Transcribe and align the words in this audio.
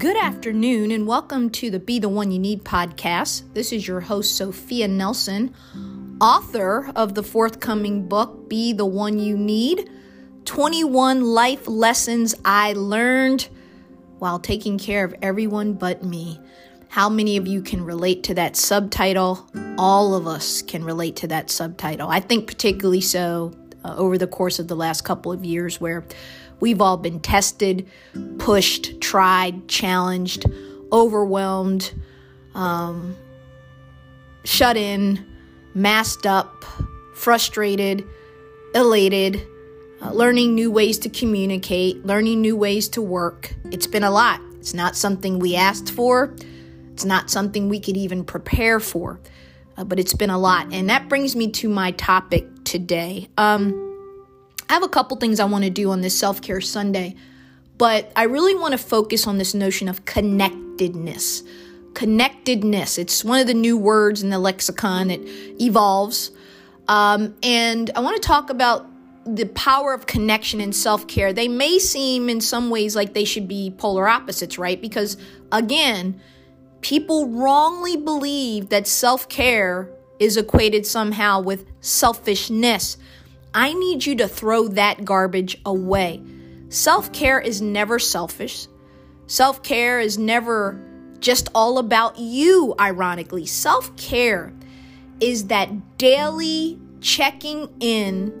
Good 0.00 0.16
afternoon, 0.16 0.92
and 0.92 1.06
welcome 1.06 1.50
to 1.50 1.70
the 1.70 1.78
Be 1.78 1.98
the 1.98 2.08
One 2.08 2.30
You 2.30 2.38
Need 2.38 2.64
podcast. 2.64 3.42
This 3.52 3.70
is 3.70 3.86
your 3.86 4.00
host, 4.00 4.34
Sophia 4.34 4.88
Nelson, 4.88 5.54
author 6.22 6.90
of 6.96 7.14
the 7.14 7.22
forthcoming 7.22 8.08
book, 8.08 8.48
Be 8.48 8.72
the 8.72 8.86
One 8.86 9.18
You 9.18 9.36
Need 9.36 9.90
21 10.46 11.20
Life 11.20 11.68
Lessons 11.68 12.34
I 12.46 12.72
Learned 12.72 13.50
While 14.18 14.38
Taking 14.38 14.78
Care 14.78 15.04
of 15.04 15.14
Everyone 15.20 15.74
But 15.74 16.02
Me. 16.02 16.40
How 16.88 17.10
many 17.10 17.36
of 17.36 17.46
you 17.46 17.60
can 17.60 17.84
relate 17.84 18.22
to 18.22 18.34
that 18.36 18.56
subtitle? 18.56 19.46
All 19.76 20.14
of 20.14 20.26
us 20.26 20.62
can 20.62 20.82
relate 20.82 21.16
to 21.16 21.26
that 21.26 21.50
subtitle. 21.50 22.08
I 22.08 22.20
think, 22.20 22.46
particularly 22.46 23.02
so 23.02 23.52
uh, 23.84 23.96
over 23.96 24.16
the 24.16 24.26
course 24.26 24.58
of 24.58 24.66
the 24.66 24.76
last 24.76 25.02
couple 25.02 25.30
of 25.30 25.44
years, 25.44 25.78
where 25.78 26.06
we've 26.60 26.80
all 26.80 26.96
been 26.96 27.20
tested, 27.20 27.88
pushed, 28.38 29.00
tried, 29.00 29.68
challenged, 29.68 30.44
overwhelmed, 30.92 31.92
um, 32.54 33.16
shut 34.44 34.76
in, 34.76 35.26
masked 35.74 36.26
up, 36.26 36.64
frustrated, 37.14 38.06
elated, 38.74 39.46
uh, 40.02 40.12
learning 40.12 40.54
new 40.54 40.70
ways 40.70 40.98
to 40.98 41.08
communicate, 41.08 42.04
learning 42.06 42.40
new 42.40 42.56
ways 42.56 42.88
to 42.88 43.02
work. 43.02 43.54
It's 43.70 43.86
been 43.86 44.04
a 44.04 44.10
lot. 44.10 44.40
It's 44.58 44.74
not 44.74 44.96
something 44.96 45.38
we 45.38 45.56
asked 45.56 45.90
for. 45.90 46.34
It's 46.92 47.04
not 47.04 47.30
something 47.30 47.68
we 47.68 47.80
could 47.80 47.96
even 47.96 48.24
prepare 48.24 48.78
for, 48.80 49.20
uh, 49.76 49.84
but 49.84 49.98
it's 49.98 50.14
been 50.14 50.30
a 50.30 50.38
lot. 50.38 50.72
And 50.72 50.90
that 50.90 51.08
brings 51.08 51.34
me 51.34 51.50
to 51.52 51.68
my 51.68 51.92
topic 51.92 52.46
today. 52.64 53.28
Um, 53.38 53.89
I 54.70 54.74
have 54.74 54.84
a 54.84 54.88
couple 54.88 55.16
things 55.16 55.40
I 55.40 55.46
want 55.46 55.64
to 55.64 55.70
do 55.70 55.90
on 55.90 56.00
this 56.00 56.16
self 56.16 56.40
care 56.40 56.60
Sunday, 56.60 57.16
but 57.76 58.12
I 58.14 58.22
really 58.22 58.54
want 58.54 58.70
to 58.70 58.78
focus 58.78 59.26
on 59.26 59.36
this 59.36 59.52
notion 59.52 59.88
of 59.88 60.04
connectedness. 60.04 61.42
Connectedness. 61.94 62.96
It's 62.96 63.24
one 63.24 63.40
of 63.40 63.48
the 63.48 63.54
new 63.54 63.76
words 63.76 64.22
in 64.22 64.30
the 64.30 64.38
lexicon, 64.38 65.10
it 65.10 65.22
evolves. 65.60 66.30
Um, 66.86 67.34
and 67.42 67.90
I 67.96 68.00
want 68.00 68.22
to 68.22 68.26
talk 68.26 68.48
about 68.48 68.86
the 69.26 69.46
power 69.46 69.92
of 69.92 70.06
connection 70.06 70.60
and 70.60 70.74
self 70.74 71.08
care. 71.08 71.32
They 71.32 71.48
may 71.48 71.80
seem 71.80 72.28
in 72.28 72.40
some 72.40 72.70
ways 72.70 72.94
like 72.94 73.12
they 73.12 73.24
should 73.24 73.48
be 73.48 73.74
polar 73.76 74.06
opposites, 74.06 74.56
right? 74.56 74.80
Because 74.80 75.16
again, 75.50 76.20
people 76.80 77.26
wrongly 77.26 77.96
believe 77.96 78.68
that 78.68 78.86
self 78.86 79.28
care 79.28 79.90
is 80.20 80.36
equated 80.36 80.86
somehow 80.86 81.40
with 81.40 81.66
selfishness. 81.80 82.98
I 83.52 83.74
need 83.74 84.06
you 84.06 84.16
to 84.16 84.28
throw 84.28 84.68
that 84.68 85.04
garbage 85.04 85.60
away. 85.66 86.22
Self 86.68 87.12
care 87.12 87.40
is 87.40 87.60
never 87.60 87.98
selfish. 87.98 88.68
Self 89.26 89.62
care 89.62 90.00
is 90.00 90.18
never 90.18 90.80
just 91.18 91.48
all 91.54 91.78
about 91.78 92.18
you, 92.18 92.74
ironically. 92.78 93.46
Self 93.46 93.96
care 93.96 94.52
is 95.20 95.48
that 95.48 95.98
daily 95.98 96.78
checking 97.00 97.68
in, 97.80 98.32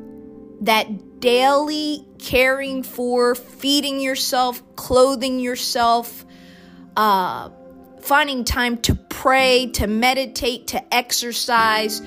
that 0.60 1.20
daily 1.20 2.06
caring 2.18 2.82
for, 2.82 3.34
feeding 3.34 4.00
yourself, 4.00 4.62
clothing 4.76 5.40
yourself, 5.40 6.24
uh, 6.96 7.50
finding 8.00 8.44
time 8.44 8.78
to 8.78 8.94
pray, 8.94 9.66
to 9.74 9.86
meditate, 9.86 10.68
to 10.68 10.94
exercise, 10.94 12.00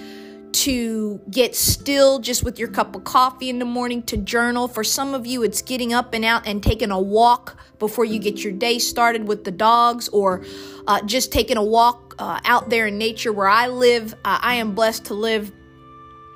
to 0.53 1.19
get 1.29 1.55
still 1.55 2.19
just 2.19 2.43
with 2.43 2.59
your 2.59 2.67
cup 2.67 2.95
of 2.95 3.03
coffee 3.03 3.49
in 3.49 3.59
the 3.59 3.65
morning, 3.65 4.03
to 4.03 4.17
journal. 4.17 4.67
For 4.67 4.83
some 4.83 5.13
of 5.13 5.25
you, 5.25 5.43
it's 5.43 5.61
getting 5.61 5.93
up 5.93 6.13
and 6.13 6.23
out 6.23 6.47
and 6.47 6.63
taking 6.63 6.91
a 6.91 6.99
walk 6.99 7.57
before 7.79 8.05
you 8.05 8.19
get 8.19 8.43
your 8.43 8.53
day 8.53 8.79
started 8.79 9.27
with 9.27 9.43
the 9.43 9.51
dogs, 9.51 10.07
or 10.09 10.43
uh, 10.87 11.01
just 11.03 11.31
taking 11.31 11.57
a 11.57 11.63
walk 11.63 12.15
uh, 12.19 12.39
out 12.45 12.69
there 12.69 12.87
in 12.87 12.97
nature 12.97 13.33
where 13.33 13.47
I 13.47 13.67
live. 13.67 14.13
Uh, 14.25 14.39
I 14.41 14.55
am 14.55 14.73
blessed 14.75 15.05
to 15.05 15.13
live 15.13 15.51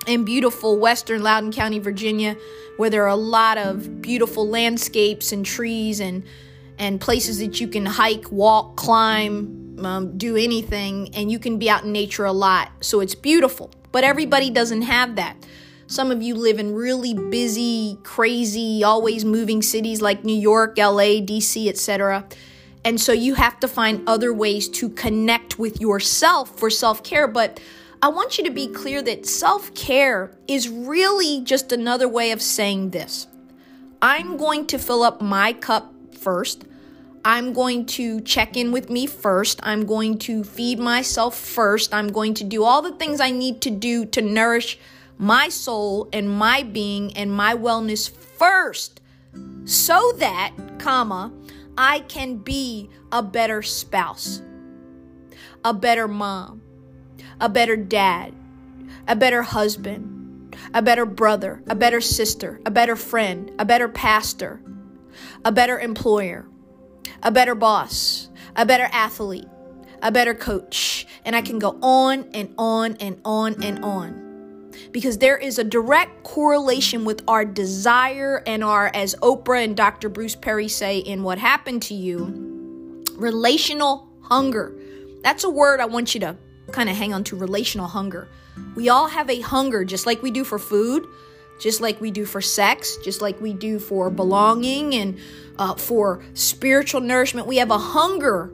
in 0.08 0.25
beautiful 0.25 0.80
western 0.80 1.22
Loudoun 1.22 1.52
County, 1.52 1.80
Virginia, 1.80 2.36
where 2.78 2.90
there 2.90 3.03
are 3.03 3.09
a 3.09 3.16
lot 3.16 3.58
of 3.58 4.02
beautiful 4.02 4.47
landscapes 4.47 5.31
and 5.31 5.46
trees 5.46 6.00
and 6.00 6.24
and 6.80 7.02
places 7.02 7.40
that 7.40 7.59
you 7.59 7.68
can 7.68 7.86
hike, 7.86 8.31
walk, 8.31 8.75
climb, 8.78 9.80
um, 9.84 10.18
do 10.18 10.36
anything, 10.36 11.09
and 11.16 11.31
you 11.31 11.40
can 11.40 11.58
be 11.58 11.69
out 11.69 11.84
in 11.84 11.92
nature 11.92 12.25
a 12.25 12.31
lot. 12.31 12.72
So 12.81 13.00
it's 13.00 13.16
beautiful. 13.16 13.72
But 13.97 14.03
everybody 14.03 14.52
doesn't 14.52 14.84
have 14.84 15.16
that. 15.16 15.44
Some 15.88 16.12
of 16.12 16.22
you 16.22 16.35
live 16.35 16.59
in 16.59 16.75
really 16.75 17.16
busy, 17.16 17.97
crazy, 18.03 18.84
always 18.84 19.25
moving 19.25 19.63
cities 19.63 20.03
like 20.03 20.24
New 20.24 20.40
York, 20.40 20.78
LA, 20.78 21.18
DC, 21.25 21.68
etc. 21.68 22.24
And 22.86 23.02
so 23.02 23.12
you 23.12 23.34
have 23.34 23.59
to 23.62 23.68
find 23.68 24.07
other 24.07 24.31
ways 24.31 24.69
to 24.69 24.90
connect 24.90 25.57
with 25.57 25.81
yourself 25.81 26.59
for 26.59 26.69
self 26.69 27.02
care. 27.02 27.28
But 27.28 27.59
I 28.00 28.09
want 28.09 28.38
you 28.38 28.44
to 28.44 28.52
be 28.52 28.68
clear 28.68 29.02
that 29.02 29.25
self 29.25 29.74
care 29.74 30.30
is 30.47 30.69
really 30.69 31.41
just 31.41 31.72
another 31.72 32.07
way 32.07 32.30
of 32.30 32.40
saying 32.40 32.91
this 32.91 33.25
I'm 34.00 34.38
going 34.38 34.68
to 34.68 34.78
fill 34.78 35.02
up 35.02 35.24
my 35.24 35.53
cup 35.53 35.91
first. 36.16 36.66
I'm 37.26 37.54
going 37.54 37.86
to 37.88 38.22
check 38.22 38.56
in 38.56 38.72
with 38.72 38.90
me 38.90 39.06
first. 39.06 39.60
I'm 39.64 39.86
going 39.86 40.18
to 40.20 40.44
feed 40.44 40.80
myself 40.80 41.38
first. 41.38 41.94
I'm 41.94 42.10
going 42.10 42.34
to 42.36 42.44
do 42.44 42.64
all 42.64 42.82
the 42.82 42.94
things 42.94 43.20
I 43.20 43.32
need 43.32 43.62
to 43.62 43.70
do 43.70 44.06
to 44.06 44.22
nourish 44.22 44.80
my 45.18 45.50
soul 45.50 46.10
and 46.14 46.30
my 46.30 46.64
being 46.64 47.16
and 47.18 47.32
my 47.32 47.56
wellness 47.56 48.10
first 48.10 49.02
so 49.66 50.14
that, 50.18 50.54
comma, 50.80 51.32
I 51.78 52.00
can 52.02 52.38
be 52.38 52.90
a 53.12 53.22
better 53.22 53.62
spouse, 53.62 54.42
a 55.64 55.74
better 55.74 56.08
mom, 56.08 56.62
a 57.40 57.50
better 57.50 57.76
dad, 57.76 58.34
a 59.08 59.16
better 59.16 59.42
husband, 59.42 60.56
a 60.74 60.82
better 60.82 61.06
brother, 61.06 61.62
a 61.68 61.76
better 61.76 62.02
sister, 62.02 62.62
a 62.66 62.72
better 62.72 62.96
friend, 62.96 63.52
a 63.60 63.66
better 63.66 63.88
pastor, 63.88 64.62
a 65.46 65.52
better 65.52 65.80
employer, 65.80 66.48
a 67.23 67.31
better 67.31 67.56
boss, 67.56 68.29
a 68.56 68.66
better 68.66 68.88
athlete, 68.91 69.47
a 70.01 70.12
better 70.12 70.34
coach. 70.34 71.07
And 71.25 71.35
I 71.35 71.41
can 71.41 71.59
go 71.59 71.78
on 71.81 72.29
and 72.34 72.53
on 72.57 72.95
and 72.97 73.19
on 73.25 73.62
and 73.63 73.84
on. 73.84 74.72
Because 74.91 75.18
there 75.18 75.38
is 75.38 75.59
a 75.59 75.63
direct 75.63 76.23
correlation 76.23 77.03
with 77.03 77.23
our 77.28 77.44
desire 77.44 78.44
and 78.45 78.63
our, 78.63 78.91
as 78.94 79.16
Oprah 79.16 79.63
and 79.63 79.75
Dr. 79.75 80.07
Bruce 80.07 80.35
Perry 80.35 80.68
say 80.68 81.00
in 81.00 81.23
What 81.23 81.38
Happened 81.38 81.81
to 81.84 81.94
You, 81.94 83.03
relational 83.16 84.07
hunger. 84.22 84.75
That's 85.24 85.44
a 85.44 85.50
word 85.50 85.79
I 85.79 85.85
want 85.85 86.13
you 86.13 86.22
to 86.22 86.38
kind 86.72 86.89
of 86.89 86.95
hang 86.95 87.13
on 87.13 87.24
to 87.25 87.35
relational 87.35 87.88
hunger. 87.88 88.29
We 88.75 88.89
all 88.89 89.07
have 89.07 89.29
a 89.29 89.41
hunger, 89.41 89.84
just 89.84 90.06
like 90.06 90.22
we 90.22 90.31
do 90.31 90.44
for 90.44 90.59
food, 90.59 91.07
just 91.59 91.81
like 91.81 92.00
we 92.00 92.12
do 92.12 92.25
for 92.25 92.41
sex, 92.41 92.97
just 93.03 93.22
like 93.22 93.40
we 93.41 93.53
do 93.53 93.79
for 93.79 94.09
belonging 94.09 94.94
and 94.95 95.18
uh, 95.57 95.75
for 95.75 96.23
spiritual 96.34 97.01
nourishment. 97.01 97.47
We 97.47 97.57
have 97.57 97.72
a 97.72 97.78
hunger 97.78 98.53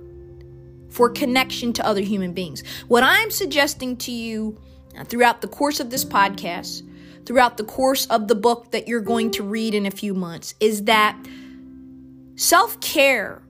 for 0.89 1.09
connection 1.09 1.73
to 1.73 1.85
other 1.85 2.01
human 2.01 2.33
beings. 2.33 2.63
What 2.87 3.03
I'm 3.03 3.31
suggesting 3.31 3.97
to 3.97 4.11
you 4.11 4.59
uh, 4.97 5.03
throughout 5.03 5.41
the 5.41 5.47
course 5.47 5.79
of 5.79 5.89
this 5.89 6.05
podcast, 6.05 6.83
throughout 7.25 7.57
the 7.57 7.63
course 7.63 8.05
of 8.07 8.27
the 8.27 8.35
book 8.35 8.71
that 8.71 8.87
you're 8.87 9.01
going 9.01 9.31
to 9.31 9.43
read 9.43 9.73
in 9.73 9.85
a 9.85 9.91
few 9.91 10.13
months, 10.13 10.53
is 10.59 10.83
that 10.83 11.17
self 12.35 12.79
care 12.79 13.41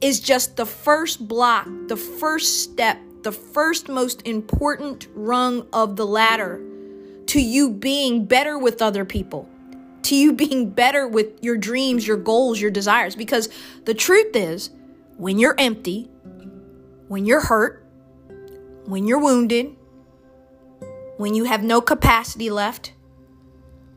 is 0.00 0.20
just 0.20 0.56
the 0.56 0.66
first 0.66 1.26
block, 1.26 1.68
the 1.88 1.96
first 1.96 2.62
step, 2.62 2.98
the 3.22 3.32
first 3.32 3.88
most 3.88 4.26
important 4.26 5.08
rung 5.14 5.66
of 5.72 5.96
the 5.96 6.06
ladder 6.06 6.62
to 7.28 7.40
you 7.40 7.70
being 7.70 8.26
better 8.26 8.58
with 8.58 8.82
other 8.82 9.04
people 9.04 9.48
to 10.08 10.16
you 10.16 10.32
being 10.32 10.70
better 10.70 11.06
with 11.06 11.44
your 11.44 11.58
dreams, 11.58 12.06
your 12.06 12.16
goals, 12.16 12.58
your 12.58 12.70
desires. 12.70 13.14
Because 13.14 13.50
the 13.84 13.92
truth 13.92 14.34
is, 14.34 14.70
when 15.18 15.38
you're 15.38 15.54
empty, 15.58 16.08
when 17.08 17.26
you're 17.26 17.42
hurt, 17.42 17.84
when 18.86 19.06
you're 19.06 19.18
wounded, 19.18 19.76
when 21.18 21.34
you 21.34 21.44
have 21.44 21.62
no 21.62 21.82
capacity 21.82 22.48
left, 22.48 22.94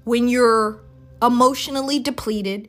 when 0.04 0.28
you're 0.28 0.82
emotionally 1.22 1.98
depleted, 1.98 2.68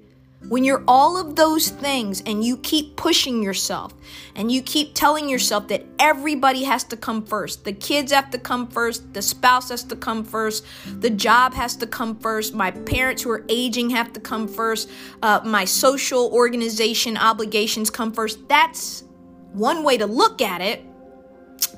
when 0.48 0.64
you're 0.64 0.84
all 0.88 1.16
of 1.16 1.36
those 1.36 1.68
things 1.68 2.20
and 2.26 2.44
you 2.44 2.56
keep 2.56 2.96
pushing 2.96 3.42
yourself 3.42 3.94
and 4.34 4.50
you 4.50 4.62
keep 4.62 4.94
telling 4.94 5.28
yourself 5.28 5.68
that 5.68 5.84
everybody 5.98 6.64
has 6.64 6.84
to 6.84 6.96
come 6.96 7.24
first, 7.24 7.64
the 7.64 7.72
kids 7.72 8.12
have 8.12 8.30
to 8.30 8.38
come 8.38 8.66
first, 8.68 9.14
the 9.14 9.22
spouse 9.22 9.68
has 9.70 9.84
to 9.84 9.96
come 9.96 10.24
first, 10.24 10.64
the 11.00 11.10
job 11.10 11.54
has 11.54 11.76
to 11.76 11.86
come 11.86 12.18
first, 12.18 12.54
my 12.54 12.70
parents 12.70 13.22
who 13.22 13.30
are 13.30 13.44
aging 13.48 13.90
have 13.90 14.12
to 14.12 14.20
come 14.20 14.48
first, 14.48 14.90
uh, 15.22 15.40
my 15.44 15.64
social 15.64 16.30
organization 16.32 17.16
obligations 17.16 17.88
come 17.90 18.12
first. 18.12 18.48
That's 18.48 19.04
one 19.52 19.84
way 19.84 19.96
to 19.98 20.06
look 20.06 20.42
at 20.42 20.60
it, 20.60 20.84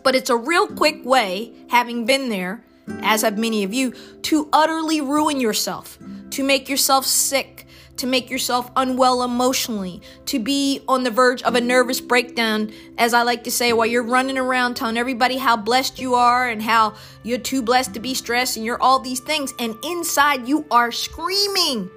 but 0.02 0.14
it's 0.14 0.30
a 0.30 0.36
real 0.36 0.66
quick 0.66 1.04
way, 1.04 1.52
having 1.68 2.06
been 2.06 2.28
there, 2.28 2.64
as 3.02 3.22
have 3.22 3.38
many 3.38 3.64
of 3.64 3.72
you, 3.72 3.92
to 4.22 4.48
utterly 4.52 5.00
ruin 5.00 5.40
yourself, 5.40 5.98
to 6.30 6.42
make 6.42 6.68
yourself 6.68 7.06
sick 7.06 7.64
to 7.96 8.06
make 8.06 8.30
yourself 8.30 8.70
unwell 8.76 9.22
emotionally, 9.22 10.02
to 10.26 10.38
be 10.38 10.82
on 10.88 11.04
the 11.04 11.10
verge 11.10 11.42
of 11.42 11.54
a 11.54 11.60
nervous 11.60 12.00
breakdown, 12.00 12.72
as 12.98 13.14
I 13.14 13.22
like 13.22 13.44
to 13.44 13.50
say, 13.50 13.72
while 13.72 13.86
you're 13.86 14.02
running 14.02 14.38
around 14.38 14.74
telling 14.74 14.96
everybody 14.96 15.36
how 15.36 15.56
blessed 15.56 15.98
you 16.00 16.14
are 16.14 16.48
and 16.48 16.62
how 16.62 16.94
you're 17.22 17.38
too 17.38 17.62
blessed 17.62 17.94
to 17.94 18.00
be 18.00 18.14
stressed 18.14 18.56
and 18.56 18.66
you're 18.66 18.82
all 18.82 18.98
these 18.98 19.20
things. 19.20 19.52
And 19.58 19.76
inside 19.84 20.48
you 20.48 20.66
are 20.70 20.90
screaming 20.90 21.90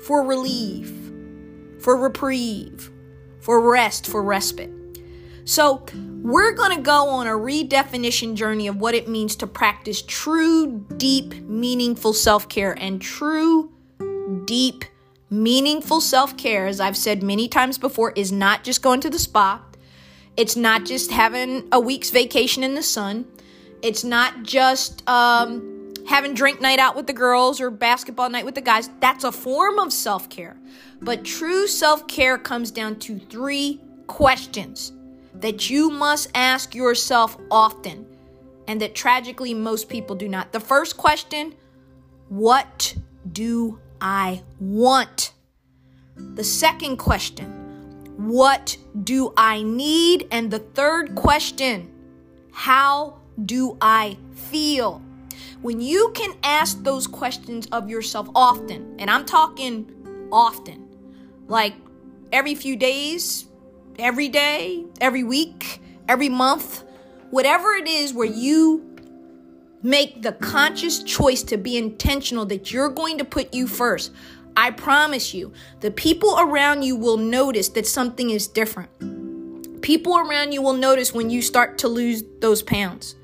for 0.00 0.22
relief, 0.22 0.92
for 1.80 1.96
reprieve, 1.96 2.90
for 3.40 3.60
rest, 3.60 4.06
for 4.06 4.22
respite. 4.22 4.70
So, 5.44 5.84
we're 6.22 6.52
going 6.52 6.74
to 6.74 6.82
go 6.82 7.08
on 7.10 7.26
a 7.26 7.32
redefinition 7.32 8.34
journey 8.34 8.66
of 8.66 8.76
what 8.76 8.94
it 8.94 9.08
means 9.08 9.36
to 9.36 9.46
practice 9.46 10.00
true, 10.00 10.86
deep, 10.96 11.34
meaningful 11.42 12.14
self 12.14 12.48
care. 12.48 12.72
And 12.72 13.00
true, 13.00 13.70
deep, 14.46 14.86
meaningful 15.28 16.00
self 16.00 16.36
care, 16.38 16.66
as 16.66 16.80
I've 16.80 16.96
said 16.96 17.22
many 17.22 17.46
times 17.46 17.76
before, 17.76 18.12
is 18.16 18.32
not 18.32 18.64
just 18.64 18.80
going 18.80 19.00
to 19.02 19.10
the 19.10 19.18
spa. 19.18 19.62
It's 20.38 20.56
not 20.56 20.86
just 20.86 21.10
having 21.10 21.68
a 21.70 21.78
week's 21.78 22.08
vacation 22.08 22.64
in 22.64 22.74
the 22.74 22.82
sun. 22.82 23.26
It's 23.82 24.02
not 24.02 24.44
just 24.44 25.06
um, 25.06 25.92
having 26.08 26.32
drink 26.32 26.62
night 26.62 26.78
out 26.78 26.96
with 26.96 27.06
the 27.06 27.12
girls 27.12 27.60
or 27.60 27.70
basketball 27.70 28.30
night 28.30 28.46
with 28.46 28.54
the 28.54 28.62
guys. 28.62 28.88
That's 29.00 29.24
a 29.24 29.30
form 29.30 29.78
of 29.78 29.92
self 29.92 30.30
care. 30.30 30.56
But 31.02 31.22
true 31.22 31.66
self 31.66 32.08
care 32.08 32.38
comes 32.38 32.70
down 32.70 32.98
to 33.00 33.18
three 33.18 33.82
questions 34.06 34.92
that 35.44 35.68
you 35.68 35.90
must 35.90 36.30
ask 36.34 36.74
yourself 36.74 37.36
often, 37.50 38.06
and 38.66 38.80
that 38.80 38.94
tragically 38.94 39.52
most 39.52 39.90
people 39.90 40.16
do 40.16 40.26
not. 40.26 40.52
The 40.52 40.58
first 40.58 40.96
question 40.96 41.54
What 42.30 42.96
do 43.30 43.78
I 44.00 44.42
want? 44.58 45.34
The 46.16 46.42
second 46.42 46.96
question 46.96 47.44
What 48.16 48.78
do 49.02 49.34
I 49.36 49.62
need? 49.62 50.28
And 50.30 50.50
the 50.50 50.60
third 50.60 51.14
question 51.14 51.92
How 52.50 53.18
do 53.44 53.76
I 53.82 54.16
feel? 54.32 55.02
When 55.60 55.78
you 55.78 56.10
can 56.14 56.32
ask 56.42 56.82
those 56.84 57.06
questions 57.06 57.66
of 57.66 57.90
yourself 57.90 58.30
often, 58.34 58.96
and 58.98 59.10
I'm 59.10 59.26
talking 59.26 59.92
often, 60.32 60.88
like 61.48 61.74
every 62.32 62.54
few 62.54 62.76
days, 62.76 63.44
every 63.98 64.28
day, 64.28 64.84
every 65.00 65.24
week, 65.24 65.80
every 66.08 66.28
month, 66.28 66.84
whatever 67.30 67.72
it 67.72 67.88
is 67.88 68.12
where 68.12 68.26
you 68.26 68.90
make 69.82 70.22
the 70.22 70.32
conscious 70.32 71.02
choice 71.02 71.42
to 71.42 71.56
be 71.56 71.76
intentional 71.76 72.46
that 72.46 72.72
you're 72.72 72.88
going 72.88 73.18
to 73.18 73.24
put 73.24 73.52
you 73.54 73.66
first. 73.66 74.12
I 74.56 74.70
promise 74.70 75.34
you, 75.34 75.52
the 75.80 75.90
people 75.90 76.38
around 76.38 76.82
you 76.82 76.96
will 76.96 77.16
notice 77.16 77.68
that 77.70 77.86
something 77.86 78.30
is 78.30 78.46
different. 78.46 78.90
People 79.82 80.16
around 80.16 80.52
you 80.52 80.62
will 80.62 80.74
notice 80.74 81.12
when 81.12 81.28
you 81.28 81.42
start 81.42 81.78
to 81.78 81.88
lose 81.88 82.22
those 82.40 82.62
pounds 82.62 83.16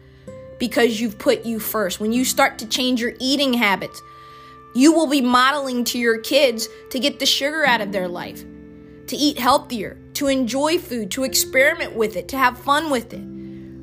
because 0.58 1.00
you've 1.00 1.18
put 1.18 1.46
you 1.46 1.58
first. 1.58 2.00
When 2.00 2.12
you 2.12 2.24
start 2.24 2.58
to 2.58 2.66
change 2.66 3.00
your 3.00 3.14
eating 3.18 3.54
habits, 3.54 4.02
you 4.74 4.92
will 4.92 5.06
be 5.06 5.20
modeling 5.20 5.84
to 5.84 5.98
your 5.98 6.18
kids 6.18 6.68
to 6.90 6.98
get 7.00 7.18
the 7.18 7.26
sugar 7.26 7.64
out 7.64 7.80
of 7.80 7.92
their 7.92 8.08
life, 8.08 8.44
to 9.06 9.16
eat 9.16 9.38
healthier, 9.38 9.96
to 10.14 10.26
enjoy 10.26 10.78
food, 10.78 11.10
to 11.12 11.24
experiment 11.24 11.94
with 11.94 12.16
it, 12.16 12.28
to 12.28 12.38
have 12.38 12.58
fun 12.58 12.90
with 12.90 13.12
it. 13.12 13.24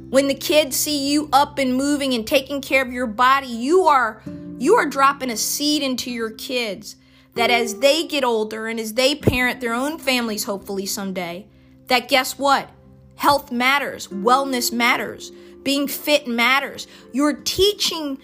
When 0.10 0.28
the 0.28 0.36
kids 0.36 0.78
see 0.78 1.10
you 1.10 1.30
up 1.34 1.58
and 1.58 1.76
moving 1.76 2.14
and 2.14 2.26
taking 2.26 2.62
care 2.62 2.82
of 2.82 2.94
your 2.94 3.08
body, 3.08 3.48
you 3.48 3.84
are 3.84 4.22
you 4.58 4.76
are 4.76 4.86
dropping 4.86 5.30
a 5.30 5.38
seed 5.38 5.84
into 5.84 6.10
your 6.10 6.32
kids 6.32 6.96
that 7.36 7.52
as 7.52 7.80
they 7.80 8.08
get 8.08 8.24
older 8.24 8.68
and 8.68 8.80
as 8.80 8.96
they 8.96 9.16
parent 9.16 9.62
their 9.62 9.74
own 9.74 10.00
families 10.00 10.46
hopefully 10.46 10.86
someday, 10.86 11.46
that 11.88 12.08
guess 12.08 12.40
what? 12.40 12.70
Health 13.16 13.52
matters, 13.52 14.08
wellness 14.08 14.72
matters, 14.72 15.32
being 15.64 15.88
fit 15.88 16.28
matters. 16.28 16.88
You're 17.12 17.42
teaching 17.42 18.18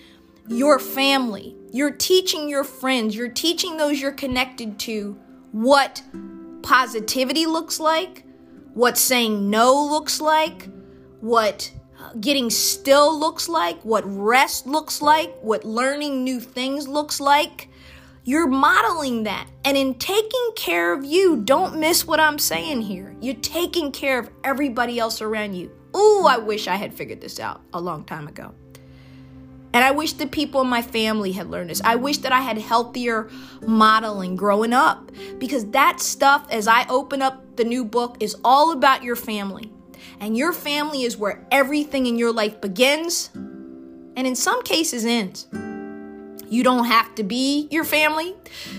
your 0.47 0.79
family, 0.79 1.55
you're 1.71 1.91
teaching 1.91 2.49
your 2.49 2.63
friends, 2.63 3.15
you're 3.15 3.29
teaching 3.29 3.77
those 3.77 4.01
you're 4.01 4.11
connected 4.11 4.79
to 4.79 5.17
what 5.51 6.01
positivity 6.63 7.45
looks 7.45 7.79
like, 7.79 8.25
what 8.73 8.97
saying 8.97 9.49
no 9.49 9.85
looks 9.85 10.19
like, 10.19 10.67
what 11.19 11.71
getting 12.19 12.49
still 12.49 13.17
looks 13.17 13.47
like, 13.47 13.83
what 13.83 14.03
rest 14.05 14.65
looks 14.65 15.01
like, 15.01 15.33
what 15.41 15.63
learning 15.63 16.23
new 16.23 16.39
things 16.39 16.87
looks 16.87 17.19
like. 17.19 17.69
You're 18.25 18.47
modeling 18.47 19.23
that. 19.23 19.47
And 19.65 19.75
in 19.75 19.95
taking 19.95 20.51
care 20.55 20.93
of 20.93 21.03
you, 21.03 21.37
don't 21.37 21.77
miss 21.77 22.07
what 22.07 22.19
I'm 22.19 22.39
saying 22.39 22.81
here. 22.81 23.15
You're 23.19 23.35
taking 23.35 23.91
care 23.91 24.17
of 24.17 24.29
everybody 24.43 24.97
else 24.97 25.21
around 25.21 25.55
you. 25.55 25.71
Ooh, 25.95 26.25
I 26.25 26.37
wish 26.37 26.67
I 26.67 26.75
had 26.75 26.93
figured 26.93 27.21
this 27.21 27.39
out 27.39 27.61
a 27.73 27.81
long 27.81 28.05
time 28.05 28.27
ago. 28.27 28.53
And 29.73 29.83
I 29.83 29.91
wish 29.91 30.13
the 30.13 30.27
people 30.27 30.61
in 30.61 30.67
my 30.67 30.83
family 30.83 31.31
had 31.31 31.49
learned 31.49 31.71
this. 31.71 31.81
I 31.83 31.95
wish 31.95 32.19
that 32.19 32.31
I 32.31 32.41
had 32.41 32.59
healthier 32.59 33.29
modeling 33.65 34.35
growing 34.35 34.71
up 34.71 35.11
because 35.39 35.65
that 35.71 35.99
stuff, 35.99 36.47
as 36.51 36.67
I 36.67 36.85
open 36.87 37.23
up 37.23 37.55
the 37.55 37.63
new 37.63 37.83
book, 37.83 38.17
is 38.19 38.35
all 38.43 38.71
about 38.71 39.03
your 39.03 39.15
family. 39.15 39.71
And 40.19 40.37
your 40.37 40.53
family 40.53 41.03
is 41.03 41.17
where 41.17 41.45
everything 41.49 42.05
in 42.05 42.17
your 42.17 42.31
life 42.31 42.61
begins 42.61 43.31
and 43.33 44.27
in 44.27 44.35
some 44.35 44.61
cases 44.63 45.05
ends. 45.05 45.47
You 46.53 46.63
don't 46.63 46.85
have 46.85 47.15
to 47.15 47.23
be 47.23 47.67
your 47.71 47.83
family. 47.83 48.35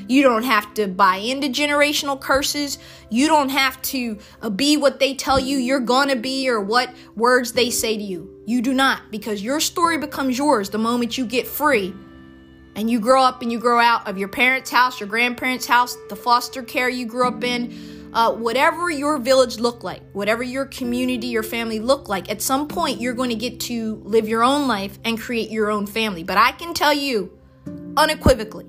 You 0.06 0.22
don't 0.22 0.44
have 0.44 0.72
to 0.74 0.86
buy 0.86 1.16
into 1.16 1.48
generational 1.48 2.20
curses. 2.20 2.78
You 3.10 3.26
don't 3.26 3.48
have 3.48 3.82
to 3.82 4.16
uh, 4.42 4.50
be 4.50 4.76
what 4.76 5.00
they 5.00 5.14
tell 5.14 5.40
you 5.40 5.58
you're 5.58 5.80
going 5.80 6.08
to 6.08 6.14
be 6.14 6.48
or 6.48 6.60
what 6.60 6.94
words 7.16 7.50
they 7.50 7.70
say 7.70 7.96
to 7.96 8.02
you. 8.02 8.30
You 8.46 8.62
do 8.62 8.72
not, 8.72 9.10
because 9.10 9.42
your 9.42 9.58
story 9.58 9.98
becomes 9.98 10.38
yours 10.38 10.70
the 10.70 10.78
moment 10.78 11.18
you 11.18 11.26
get 11.26 11.48
free 11.48 11.92
and 12.76 12.88
you 12.88 13.00
grow 13.00 13.24
up 13.24 13.42
and 13.42 13.50
you 13.50 13.58
grow 13.58 13.80
out 13.80 14.06
of 14.06 14.18
your 14.18 14.28
parents' 14.28 14.70
house, 14.70 15.00
your 15.00 15.08
grandparents' 15.08 15.66
house, 15.66 15.96
the 16.08 16.16
foster 16.16 16.62
care 16.62 16.88
you 16.88 17.06
grew 17.06 17.26
up 17.26 17.42
in, 17.42 18.10
uh, 18.12 18.32
whatever 18.32 18.88
your 18.88 19.18
village 19.18 19.58
looked 19.58 19.82
like, 19.82 20.00
whatever 20.12 20.44
your 20.44 20.66
community, 20.66 21.26
your 21.26 21.42
family 21.42 21.80
looked 21.80 22.08
like, 22.08 22.30
at 22.30 22.40
some 22.40 22.68
point 22.68 23.00
you're 23.00 23.14
going 23.14 23.30
to 23.30 23.34
get 23.34 23.58
to 23.58 24.00
live 24.04 24.28
your 24.28 24.44
own 24.44 24.68
life 24.68 24.96
and 25.04 25.18
create 25.18 25.50
your 25.50 25.72
own 25.72 25.88
family. 25.88 26.22
But 26.22 26.38
I 26.38 26.52
can 26.52 26.72
tell 26.72 26.94
you, 26.94 27.36
unequivocally 27.96 28.66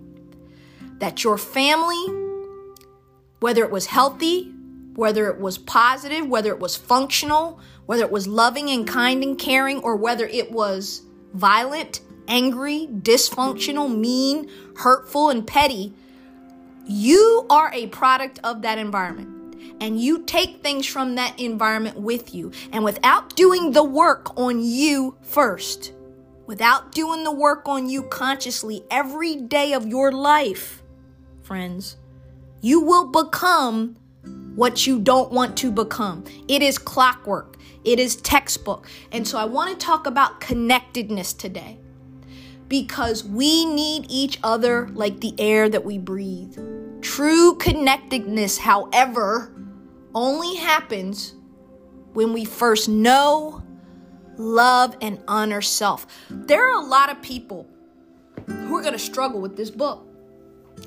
that 0.99 1.23
your 1.23 1.37
family, 1.37 2.05
whether 3.39 3.63
it 3.63 3.71
was 3.71 3.87
healthy, 3.87 4.51
whether 4.95 5.29
it 5.29 5.39
was 5.39 5.57
positive, 5.57 6.27
whether 6.27 6.51
it 6.51 6.59
was 6.59 6.75
functional, 6.75 7.59
whether 7.85 8.03
it 8.03 8.11
was 8.11 8.27
loving 8.27 8.69
and 8.69 8.87
kind 8.87 9.23
and 9.23 9.37
caring, 9.37 9.79
or 9.79 9.95
whether 9.95 10.25
it 10.27 10.51
was 10.51 11.01
violent, 11.33 11.99
angry, 12.27 12.87
dysfunctional, 13.01 13.93
mean, 13.93 14.49
hurtful, 14.77 15.29
and 15.29 15.45
petty, 15.45 15.93
you 16.87 17.45
are 17.49 17.71
a 17.73 17.87
product 17.87 18.39
of 18.43 18.61
that 18.61 18.77
environment. 18.77 19.31
And 19.81 19.99
you 19.99 20.23
take 20.23 20.63
things 20.63 20.85
from 20.85 21.15
that 21.15 21.37
environment 21.39 21.99
with 21.99 22.33
you. 22.33 22.51
And 22.71 22.83
without 22.83 23.35
doing 23.35 23.71
the 23.71 23.83
work 23.83 24.37
on 24.37 24.61
you 24.63 25.17
first, 25.21 25.91
without 26.45 26.91
doing 26.91 27.23
the 27.23 27.31
work 27.31 27.67
on 27.67 27.89
you 27.89 28.03
consciously 28.03 28.83
every 28.91 29.35
day 29.35 29.73
of 29.73 29.87
your 29.87 30.11
life, 30.11 30.83
friends, 31.41 31.97
you 32.61 32.81
will 32.81 33.11
become 33.11 33.97
what 34.55 34.87
you 34.87 34.99
don't 34.99 35.31
want 35.31 35.57
to 35.57 35.71
become. 35.71 36.23
It 36.47 36.61
is 36.61 36.77
clockwork, 36.77 37.57
it 37.83 37.99
is 37.99 38.15
textbook. 38.17 38.87
And 39.11 39.27
so 39.27 39.37
I 39.37 39.45
want 39.45 39.77
to 39.77 39.85
talk 39.85 40.07
about 40.07 40.39
connectedness 40.39 41.33
today 41.33 41.79
because 42.67 43.23
we 43.23 43.65
need 43.65 44.07
each 44.09 44.39
other 44.43 44.89
like 44.89 45.19
the 45.19 45.33
air 45.39 45.69
that 45.69 45.85
we 45.85 45.97
breathe. 45.97 46.57
True 47.01 47.55
connectedness, 47.55 48.57
however, 48.57 49.51
only 50.15 50.55
happens 50.55 51.35
when 52.13 52.33
we 52.33 52.45
first 52.45 52.89
know 52.89 53.61
love, 54.37 54.95
and 55.01 55.19
honor 55.27 55.61
self. 55.61 56.05
There 56.29 56.63
are 56.63 56.81
a 56.81 56.85
lot 56.85 57.09
of 57.09 57.21
people 57.21 57.67
who 58.47 58.75
are 58.77 58.81
going 58.81 58.93
to 58.93 58.99
struggle 58.99 59.41
with 59.41 59.57
this 59.57 59.71
book. 59.71 60.05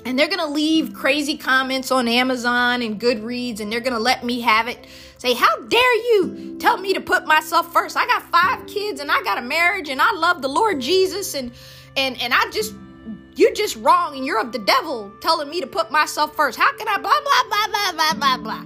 And 0.05 0.17
they're 0.17 0.27
going 0.27 0.39
to 0.39 0.47
leave 0.47 0.93
crazy 0.93 1.35
comments 1.35 1.91
on 1.91 2.07
Amazon 2.07 2.83
and 2.83 2.99
Goodreads, 3.01 3.59
and 3.59 3.71
they're 3.71 3.79
going 3.79 3.93
to 3.93 3.99
let 3.99 4.23
me 4.23 4.41
have 4.41 4.67
it. 4.67 4.85
Say, 5.17 5.33
How 5.33 5.61
dare 5.63 5.95
you 5.95 6.57
tell 6.59 6.77
me 6.77 6.93
to 6.93 7.01
put 7.01 7.25
myself 7.25 7.73
first? 7.73 7.97
I 7.97 8.05
got 8.05 8.23
five 8.31 8.67
kids, 8.67 9.01
and 9.01 9.11
I 9.11 9.21
got 9.23 9.39
a 9.39 9.41
marriage, 9.41 9.89
and 9.89 9.99
I 10.01 10.11
love 10.13 10.41
the 10.41 10.47
Lord 10.47 10.79
Jesus, 10.79 11.33
and 11.33 11.51
and 11.97 12.21
and 12.21 12.33
I 12.33 12.49
just 12.51 12.73
you're 13.35 13.53
just 13.53 13.77
wrong 13.77 14.17
and 14.17 14.25
you're 14.25 14.39
of 14.39 14.51
the 14.51 14.59
devil 14.59 15.11
telling 15.21 15.49
me 15.49 15.61
to 15.61 15.67
put 15.67 15.91
myself 15.91 16.35
first. 16.35 16.57
How 16.57 16.75
can 16.75 16.87
I 16.87 16.97
blah 16.97 17.09
blah 17.09 17.43
blah 17.49 17.67
blah 17.67 17.91
blah 17.93 18.13
blah 18.13 18.37
blah? 18.37 18.65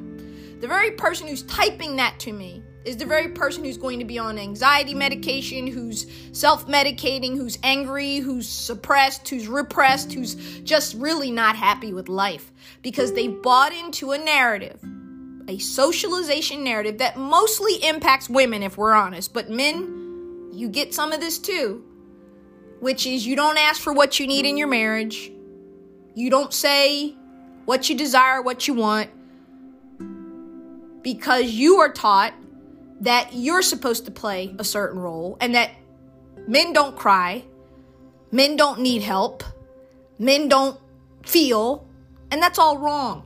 The 0.62 0.68
very 0.68 0.92
person 0.92 1.28
who's 1.28 1.44
typing 1.44 1.98
that 1.98 2.20
to 2.22 2.34
me 2.34 2.63
is 2.86 2.98
the 2.98 3.06
very 3.06 3.30
person 3.30 3.64
who's 3.64 3.78
going 3.78 4.00
to 4.00 4.06
be 4.06 4.20
on 4.20 4.38
anxiety 4.38 4.94
medication, 4.94 5.68
who's 5.68 6.06
self 6.32 6.68
medicating, 6.68 7.36
who's 7.36 7.58
angry, 7.64 8.18
who's 8.18 8.48
suppressed, 8.48 9.28
who's 9.30 9.48
repressed, 9.48 10.12
who's 10.12 10.36
just 10.62 10.96
really 10.96 11.32
not 11.32 11.56
happy 11.56 11.94
with 11.94 12.10
life. 12.10 12.52
Because 12.82 13.14
they 13.14 13.28
bought 13.28 13.74
into 13.74 14.12
a 14.12 14.18
narrative, 14.18 14.80
a 15.48 15.58
socialization 15.58 16.64
narrative 16.64 16.98
that 16.98 17.18
mostly 17.18 17.76
impacts 17.84 18.30
women, 18.30 18.64
if 18.64 18.78
we're 18.78 18.94
honest. 18.94 19.34
But 19.34 19.50
men, 19.50 20.50
you 20.52 20.70
get 20.70 20.94
some 20.94 21.12
of 21.12 21.20
this 21.20 21.40
too, 21.40 21.84
which 22.80 23.06
is 23.06 23.26
you 23.26 23.36
don't 23.36 23.58
ask 23.58 23.82
for 23.82 23.94
what 23.94 24.20
you 24.20 24.28
need 24.28 24.46
in 24.46 24.58
your 24.58 24.68
marriage, 24.68 25.32
you 26.16 26.30
don't 26.30 26.54
say 26.54 27.16
what 27.66 27.90
you 27.90 27.98
desire, 27.98 28.42
what 28.42 28.68
you 28.68 28.74
want. 28.74 29.10
Because 31.02 31.52
you 31.52 31.78
are 31.78 31.92
taught 31.92 32.34
that 33.02 33.34
you're 33.34 33.62
supposed 33.62 34.06
to 34.06 34.12
play 34.12 34.56
a 34.60 34.64
certain 34.64 35.00
role 35.00 35.38
and 35.42 35.56
that 35.56 35.72
men 36.48 36.74
don't 36.74 36.96
cry, 36.96 37.44
men 38.32 38.56
don't 38.56 38.80
need 38.80 39.02
help, 39.02 39.44
men 40.20 40.48
don't 40.48 40.80
feel, 41.26 41.88
and 42.32 42.42
that's 42.42 42.60
all 42.60 42.78
wrong. 42.78 43.24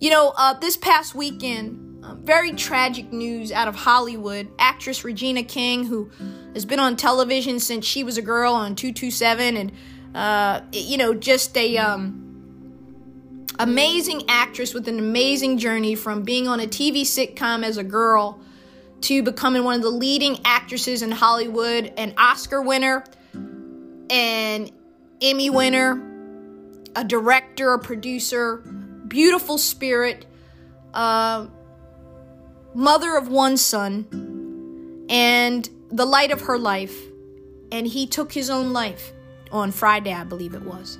You 0.00 0.10
know, 0.10 0.32
uh, 0.36 0.54
this 0.54 0.76
past 0.76 1.14
weekend, 1.14 2.04
uh, 2.04 2.14
very 2.14 2.52
tragic 2.52 3.12
news 3.12 3.50
out 3.50 3.68
of 3.68 3.74
Hollywood. 3.74 4.48
Actress 4.58 5.04
Regina 5.04 5.42
King, 5.42 5.86
who 5.86 6.10
has 6.52 6.64
been 6.64 6.78
on 6.78 6.96
television 6.96 7.58
since 7.58 7.84
she 7.86 8.04
was 8.04 8.18
a 8.18 8.22
girl 8.22 8.52
on 8.52 8.76
227, 8.76 9.56
and, 9.56 9.72
uh, 10.14 10.60
you 10.72 10.96
know, 10.96 11.14
just 11.14 11.56
a. 11.56 11.78
Um, 11.78 12.22
amazing 13.58 14.22
actress 14.28 14.74
with 14.74 14.86
an 14.86 14.98
amazing 14.98 15.56
journey 15.56 15.94
from 15.94 16.22
being 16.22 16.46
on 16.46 16.60
a 16.60 16.66
TV 16.66 17.00
sitcom 17.00 17.64
as 17.64 17.78
a 17.78 17.82
girl 17.82 18.38
to 19.02 19.22
becoming 19.22 19.64
one 19.64 19.76
of 19.76 19.82
the 19.82 19.90
leading 19.90 20.38
actresses 20.44 21.02
in 21.02 21.10
Hollywood, 21.10 21.92
an 21.96 22.14
Oscar 22.16 22.62
winner, 22.62 23.04
an 24.10 24.70
Emmy 25.20 25.50
winner, 25.50 26.02
a 26.94 27.04
director, 27.04 27.74
a 27.74 27.78
producer, 27.78 28.58
beautiful 29.08 29.58
spirit, 29.58 30.26
uh, 30.94 31.46
mother 32.74 33.16
of 33.16 33.28
one 33.28 33.56
son, 33.56 35.06
and 35.08 35.68
the 35.90 36.06
light 36.06 36.30
of 36.30 36.42
her 36.42 36.58
life. 36.58 36.96
And 37.72 37.86
he 37.86 38.06
took 38.06 38.32
his 38.32 38.48
own 38.48 38.72
life 38.72 39.12
on 39.50 39.72
Friday, 39.72 40.12
I 40.12 40.24
believe 40.24 40.54
it 40.54 40.62
was. 40.62 40.98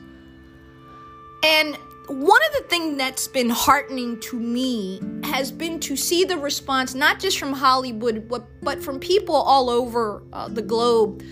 And 1.45 1.79
one 2.09 2.41
of 2.47 2.63
the 2.63 2.69
things 2.69 2.97
that's 2.99 3.27
been 3.29 3.51
heartening 3.51 4.21
to 4.21 4.39
me 4.39 5.01
has 5.25 5.51
been 5.51 5.81
to 5.81 5.97
see 5.97 6.25
the 6.25 6.37
response 6.37 6.95
not 6.95 7.19
just 7.19 7.39
from 7.39 7.53
Hollywood 7.53 8.29
but, 8.29 8.47
but 8.63 8.83
from 8.83 9.01
people 9.01 9.35
all 9.35 9.69
over 9.69 10.23
uh, 10.33 10.49
the 10.49 10.63
globe. 10.63 11.23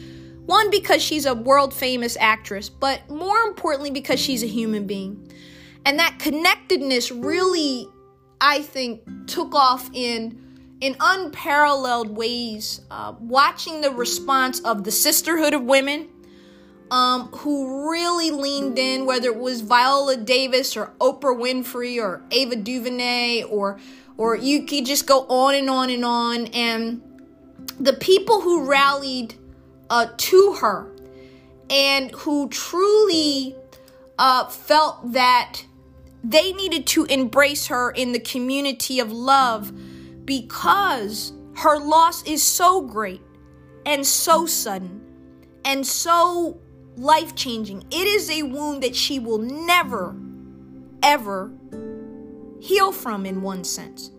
One 0.47 0.71
because 0.71 1.03
she's 1.03 1.25
a 1.27 1.35
world 1.35 1.73
famous 1.73 2.17
actress, 2.21 2.69
but 2.69 3.09
more 3.09 3.39
importantly 3.41 3.91
because 3.91 4.21
she's 4.21 4.43
a 4.43 4.47
human 4.47 4.87
being. 4.87 5.33
And 5.87 5.99
that 5.99 6.19
connectedness 6.19 7.11
really 7.11 7.89
I 8.41 8.61
think 8.61 9.03
took 9.27 9.55
off 9.55 9.89
in 9.93 10.41
in 10.81 10.97
unparalleled 11.01 12.17
ways. 12.17 12.83
Uh, 12.91 13.15
watching 13.21 13.81
the 13.81 13.91
response 13.91 14.61
of 14.61 14.85
the 14.85 14.91
sisterhood 14.91 15.55
of 15.55 15.63
women 15.63 16.09
um, 16.91 17.29
who 17.29 17.91
really 17.91 18.31
leaned 18.31 18.79
in, 18.79 19.07
whether 19.07 19.29
it 19.29 19.37
was 19.37 19.61
Viola 19.61 20.17
Davis 20.17 20.77
or 20.77 20.93
Oprah 21.01 21.37
Winfrey 21.37 22.01
or 22.01 22.23
Ava 22.31 22.57
DuVernay 22.57 23.45
or 23.45 23.79
or 24.17 24.37
you 24.37 24.65
could 24.65 24.87
just 24.87 25.07
go 25.07 25.27
on 25.27 25.55
and 25.57 25.69
on 25.69 25.91
and 25.91 26.05
on. 26.05 26.47
And 26.49 27.03
the 27.81 27.95
people 27.95 28.41
who 28.41 28.65
rallied 28.65 29.35
uh, 29.91 30.07
to 30.17 30.53
her 30.61 30.93
and 31.69 32.13
who 32.13 32.49
truly 32.49 33.57
uh, 34.19 34.49
felt 34.49 35.13
that 35.13 35.65
they 36.23 36.53
needed 36.53 36.87
to 36.87 37.05
embrace 37.07 37.67
her 37.67 37.91
in 37.91 38.13
the 38.13 38.21
community 38.21 39.01
of 39.01 39.11
love 39.11 39.73
because 40.25 41.33
her 41.57 41.79
loss 41.79 42.23
is 42.25 42.43
so 42.43 42.81
great 42.81 43.21
and 43.85 44.07
so 44.07 44.47
sudden 44.47 45.01
and 45.65 45.87
so 45.87 46.59
life 46.97 47.35
changing. 47.35 47.85
It 47.91 48.07
is 48.07 48.31
a 48.31 48.43
wound 48.43 48.83
that 48.83 48.95
she 48.95 49.19
will 49.19 49.39
never, 49.39 50.17
ever 51.03 51.53
heal 52.61 52.93
from, 52.93 53.27
in 53.27 53.43
one 53.43 53.65
sense. 53.65 54.11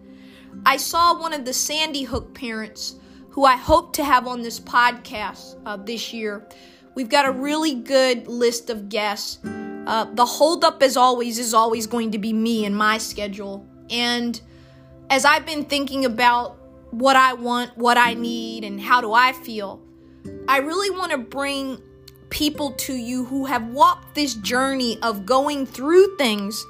I 0.66 0.78
saw 0.78 1.20
one 1.20 1.34
of 1.34 1.46
the 1.46 1.54
Sandy 1.54 2.04
Hook 2.04 2.34
parents 2.34 2.96
who 3.30 3.44
I 3.44 3.58
hope 3.58 3.94
to 3.94 4.04
have 4.04 4.28
on 4.28 4.42
this 4.42 4.60
podcast 4.60 5.60
uh, 5.66 5.78
this 5.78 6.14
year. 6.14 6.48
We've 6.96 7.10
got 7.10 7.26
a 7.26 7.32
really 7.32 7.76
good 7.76 8.28
list 8.28 8.70
of 8.70 8.88
guests. 8.88 9.40
Uh, 9.44 10.06
the 10.14 10.26
holdup, 10.26 10.82
as 10.82 10.96
always, 10.96 11.38
is 11.38 11.54
always 11.54 11.86
going 11.86 12.12
to 12.12 12.18
be 12.18 12.32
me 12.32 12.66
and 12.66 12.76
my 12.76 12.98
schedule. 12.98 13.68
And 13.90 14.40
as 15.10 15.26
I've 15.26 15.46
been 15.46 15.66
thinking 15.66 16.06
about 16.06 16.58
what 16.92 17.18
I 17.18 17.34
want, 17.34 17.78
what 17.78 17.98
I 17.98 18.14
need, 18.14 18.64
and 18.64 18.80
how 18.80 19.02
do 19.02 19.12
I 19.12 19.34
feel, 19.34 19.82
I 20.48 20.60
really 20.60 20.90
want 20.90 21.12
to 21.12 21.18
bring 21.18 21.82
people 22.36 22.72
to 22.72 22.94
you 22.94 23.24
who 23.24 23.46
have 23.46 23.66
walked 23.70 24.14
this 24.14 24.34
journey 24.36 25.00
of 25.02 25.26
going 25.26 25.66
through 25.66 26.18
things 26.18 26.66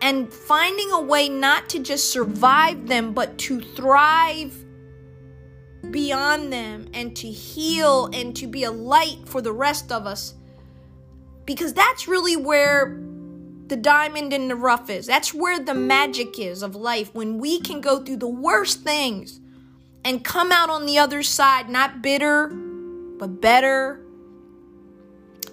and 0.00 0.32
finding 0.32 0.90
a 0.90 1.00
way 1.02 1.28
not 1.28 1.68
to 1.68 1.78
just 1.78 2.10
survive 2.10 2.88
them, 2.88 3.12
but 3.12 3.36
to 3.36 3.60
thrive 3.60 4.56
beyond 5.90 6.50
them 6.50 6.88
and 6.94 7.14
to 7.14 7.28
heal 7.28 8.08
and 8.14 8.34
to 8.34 8.46
be 8.46 8.64
a 8.64 8.70
light 8.70 9.18
for 9.26 9.42
the 9.42 9.52
rest 9.52 9.92
of 9.92 10.06
us. 10.06 10.32
Because 11.44 11.74
that's 11.74 12.08
really 12.08 12.34
where 12.34 12.98
the 13.66 13.76
diamond 13.76 14.32
in 14.32 14.48
the 14.48 14.56
rough 14.56 14.88
is. 14.88 15.04
That's 15.04 15.34
where 15.34 15.60
the 15.60 15.74
magic 15.74 16.38
is 16.38 16.62
of 16.62 16.74
life 16.74 17.14
when 17.14 17.36
we 17.36 17.60
can 17.60 17.82
go 17.82 18.02
through 18.02 18.16
the 18.16 18.28
worst 18.28 18.80
things 18.80 19.40
and 20.06 20.24
come 20.24 20.50
out 20.50 20.70
on 20.70 20.86
the 20.86 20.96
other 20.96 21.22
side 21.22 21.68
not 21.68 22.00
bitter, 22.00 22.48
but 22.48 23.42
better 23.42 24.03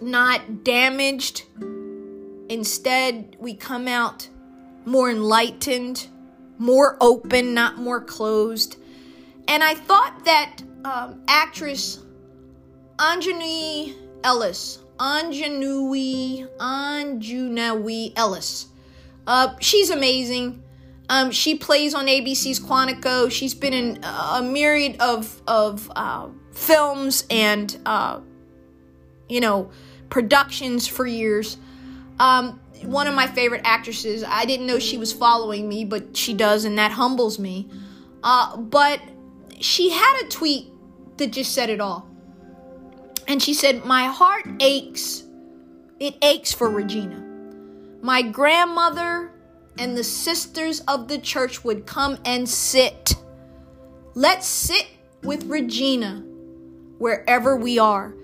not 0.02 0.64
damaged. 0.64 1.44
Instead, 2.50 3.38
we 3.40 3.54
come 3.54 3.88
out 3.88 4.28
more 4.86 5.10
enlightened, 5.10 6.08
more 6.58 6.98
open, 7.00 7.54
not 7.54 7.78
more 7.78 8.02
closed. 8.02 8.78
And 9.48 9.64
I 9.64 9.76
thought 9.76 10.26
that 10.26 10.58
um, 10.84 11.22
actress 11.28 12.00
Aunjanue 12.98 13.96
Ellis, 14.24 14.80
Aunjanue, 14.98 16.48
Aunjanue 16.58 18.14
Ellis, 18.16 18.68
uh, 19.28 19.56
she's 19.60 19.90
amazing. 19.90 20.62
Um, 21.10 21.32
she 21.32 21.56
plays 21.56 21.94
on 21.94 22.08
ABC's 22.08 22.60
Quantico. 22.60 23.30
She's 23.30 23.54
been 23.54 23.74
in 23.74 24.04
a 24.04 24.42
myriad 24.42 25.00
of 25.02 25.42
of 25.48 25.92
uh, 25.96 26.30
films 26.52 27.26
and 27.30 27.78
uh, 27.86 28.22
you 29.28 29.42
know 29.42 29.72
productions 30.12 30.86
for 30.86 31.08
years. 31.08 31.58
Um, 32.20 32.60
one 32.84 33.08
of 33.08 33.16
my 33.16 33.26
favorite 33.26 33.62
actresses. 33.64 34.24
I 34.24 34.46
didn't 34.46 34.68
know 34.68 34.78
she 34.78 35.00
was 35.00 35.12
following 35.12 35.68
me, 35.68 35.86
but 35.86 36.16
she 36.16 36.36
does, 36.36 36.66
and 36.66 36.78
that 36.78 36.92
humbles 36.92 37.40
me. 37.40 37.68
Uh, 38.22 38.58
but 38.58 39.02
she 39.60 39.90
had 39.90 40.22
a 40.24 40.28
tweet 40.28 40.68
that 41.18 41.32
just 41.32 41.54
said 41.54 41.72
it 41.72 41.82
all. 41.82 42.08
And 43.28 43.42
she 43.42 43.56
said, 43.56 43.86
My 43.86 44.06
heart 44.06 44.46
aches. 44.60 45.24
It 46.00 46.16
aches 46.22 46.52
for 46.52 46.70
Regina. 46.70 47.24
My 48.02 48.24
grandmother 48.24 49.32
and 49.78 49.96
the 49.96 50.04
sisters 50.04 50.82
of 50.82 51.08
the 51.08 51.20
church 51.20 51.64
would 51.64 51.86
come 51.86 52.18
and 52.26 52.50
sit. 52.50 53.16
Let's 54.16 54.48
sit 54.48 54.88
with 55.24 55.46
Regina 55.46 56.24
wherever 56.98 57.56
we 57.56 57.78
are. 57.78 58.16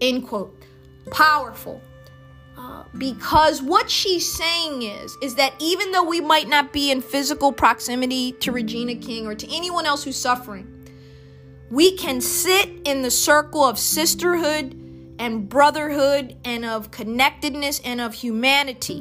End 0.00 0.26
quote 0.26 0.56
powerful. 1.10 1.82
Uh, 2.56 2.84
because 2.96 3.60
what 3.60 3.90
she's 3.90 4.30
saying 4.32 4.82
is 4.82 5.16
is 5.20 5.34
that 5.34 5.52
even 5.58 5.90
though 5.90 6.04
we 6.04 6.20
might 6.20 6.48
not 6.48 6.72
be 6.72 6.90
in 6.90 7.02
physical 7.02 7.52
proximity 7.52 8.32
to 8.32 8.52
Regina 8.52 8.94
King 8.94 9.26
or 9.26 9.34
to 9.34 9.54
anyone 9.54 9.86
else 9.86 10.04
who's 10.04 10.16
suffering, 10.16 10.70
we 11.70 11.96
can 11.96 12.20
sit 12.20 12.70
in 12.84 13.02
the 13.02 13.10
circle 13.10 13.64
of 13.64 13.78
sisterhood 13.78 14.80
and 15.18 15.48
brotherhood 15.48 16.36
and 16.44 16.64
of 16.64 16.90
connectedness 16.92 17.80
and 17.84 18.00
of 18.00 18.14
humanity. 18.14 19.00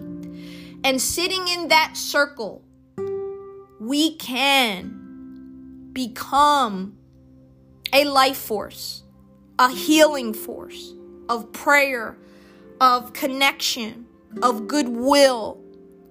And 0.83 0.99
sitting 0.99 1.47
in 1.47 1.67
that 1.67 1.95
circle, 1.95 2.63
we 3.79 4.15
can 4.15 5.91
become 5.93 6.97
a 7.93 8.05
life 8.05 8.37
force, 8.37 9.03
a 9.59 9.69
healing 9.69 10.33
force 10.33 10.95
of 11.29 11.51
prayer, 11.51 12.17
of 12.81 13.13
connection, 13.13 14.05
of 14.41 14.67
goodwill, 14.67 15.59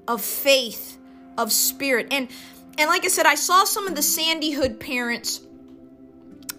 of 0.08 0.22
faith, 0.22 0.98
of 1.38 1.52
spirit. 1.52 2.08
And 2.10 2.28
and 2.78 2.88
like 2.88 3.04
I 3.04 3.08
said, 3.08 3.26
I 3.26 3.34
saw 3.34 3.64
some 3.64 3.86
of 3.86 3.94
the 3.94 4.02
Sandy 4.02 4.52
Hook 4.52 4.80
parents 4.80 5.40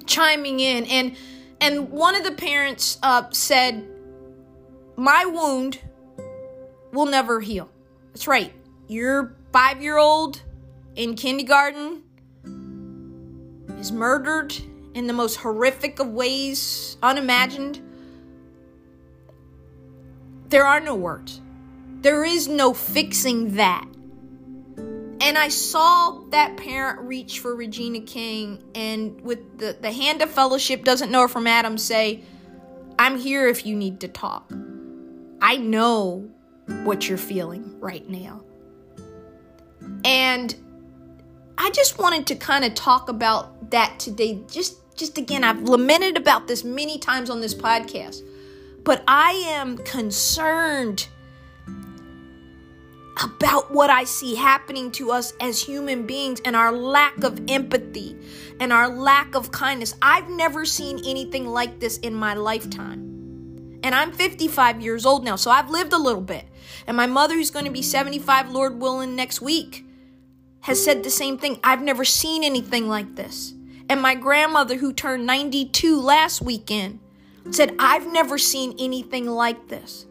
chiming 0.06 0.60
in, 0.60 0.86
and 0.86 1.16
and 1.60 1.90
one 1.90 2.16
of 2.16 2.24
the 2.24 2.32
parents 2.32 3.00
uh, 3.02 3.30
said, 3.32 3.88
"My 4.96 5.26
wound 5.26 5.80
will 6.92 7.08
never 7.08 7.40
heal." 7.40 7.70
That's 8.12 8.28
right. 8.28 8.54
Your 8.88 9.36
five 9.52 9.82
year 9.82 9.98
old 9.98 10.42
in 10.96 11.16
kindergarten 11.16 12.04
is 13.80 13.92
murdered 13.92 14.54
in 14.94 15.08
the 15.08 15.14
most 15.14 15.38
horrific 15.38 16.00
of 16.00 16.08
ways, 16.10 16.98
unimagined. 17.02 17.82
There 20.54 20.68
are 20.68 20.80
no 20.80 20.94
words. 20.94 21.42
There 22.02 22.24
is 22.24 22.48
no 22.48 22.76
fixing 22.76 23.56
that. 23.56 23.88
And 24.78 25.36
I 25.36 25.48
saw 25.48 26.20
that 26.30 26.58
parent 26.58 27.00
reach 27.00 27.40
for 27.40 27.56
Regina 27.56 28.02
King, 28.02 28.64
and 28.76 29.20
with 29.22 29.58
the, 29.58 29.76
the 29.82 29.92
hand 29.92 30.22
of 30.22 30.30
fellowship, 30.30 30.84
doesn't 30.84 31.10
know 31.10 31.22
her 31.22 31.28
from 31.28 31.48
Adam, 31.48 31.80
say, 31.80 32.22
I'm 33.00 33.18
here 33.18 33.48
if 33.48 33.66
you 33.66 33.76
need 33.76 34.00
to 34.02 34.08
talk. 34.08 34.54
I 35.42 35.58
know 35.58 36.30
what 36.84 37.10
you're 37.10 37.18
feeling 37.18 37.80
right 37.80 38.08
now. 38.08 38.44
And 40.06 40.56
I 41.58 41.72
just 41.72 41.98
wanted 41.98 42.28
to 42.28 42.36
kind 42.36 42.64
of 42.64 42.76
talk 42.76 43.10
about 43.10 43.72
that 43.72 43.98
today. 43.98 44.44
Just 44.52 44.76
just 44.96 45.18
again, 45.18 45.44
I've 45.44 45.64
lamented 45.64 46.16
about 46.16 46.48
this 46.48 46.64
many 46.64 47.00
times 47.00 47.32
on 47.32 47.42
this 47.42 47.56
podcast. 47.56 48.22
But 48.84 49.04
I 49.08 49.32
am 49.48 49.78
concerned 49.78 51.08
about 53.22 53.72
what 53.72 53.90
I 53.90 54.04
see 54.04 54.36
happening 54.36 54.92
to 54.94 55.12
us 55.12 55.34
as 55.40 55.62
human 55.62 56.06
beings 56.06 56.42
and 56.44 56.56
our 56.56 56.72
lack 56.72 57.24
of 57.24 57.40
empathy 57.48 58.18
and 58.60 58.74
our 58.74 58.90
lack 58.90 59.36
of 59.36 59.52
kindness. 59.52 59.96
I've 60.02 60.30
never 60.30 60.66
seen 60.66 61.00
anything 61.06 61.48
like 61.48 61.80
this 61.80 61.98
in 62.00 62.14
my 62.14 62.34
lifetime. 62.34 63.80
And 63.84 63.94
I'm 63.94 64.12
55 64.12 64.82
years 64.82 65.06
old 65.06 65.24
now, 65.24 65.36
so 65.36 65.52
I've 65.52 65.70
lived 65.70 65.94
a 65.94 65.98
little 65.98 66.22
bit. 66.22 66.46
And 66.88 66.98
my 66.98 67.06
mother, 67.06 67.36
who's 67.36 67.52
going 67.52 67.66
to 67.66 67.72
be 67.72 67.82
75, 67.82 68.50
Lord 68.50 68.80
willing, 68.80 69.16
next 69.16 69.42
week, 69.42 69.86
has 70.62 70.84
said 70.84 71.04
the 71.04 71.10
same 71.10 71.38
thing. 71.38 71.60
I've 71.64 71.82
never 71.82 72.06
seen 72.06 72.44
anything 72.44 72.88
like 72.88 73.16
this. 73.16 73.54
And 73.90 74.02
my 74.02 74.16
grandmother, 74.16 74.78
who 74.78 74.94
turned 74.94 75.26
92 75.26 76.00
last 76.00 76.42
weekend, 76.42 77.00
said, 77.52 77.76
I've 77.80 78.12
never 78.12 78.38
seen 78.38 78.76
anything 78.80 79.28
like 79.28 79.68
this. 79.68 80.06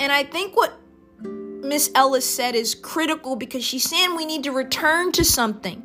And 0.00 0.12
I 0.12 0.24
think 0.24 0.56
what 0.56 0.78
Miss 1.22 1.90
Ellis 1.94 2.28
said 2.28 2.54
is 2.54 2.74
critical 2.74 3.36
because 3.36 3.64
she's 3.64 3.88
saying 3.88 4.16
we 4.16 4.26
need 4.26 4.44
to 4.44 4.52
return 4.52 5.12
to 5.12 5.24
something. 5.24 5.82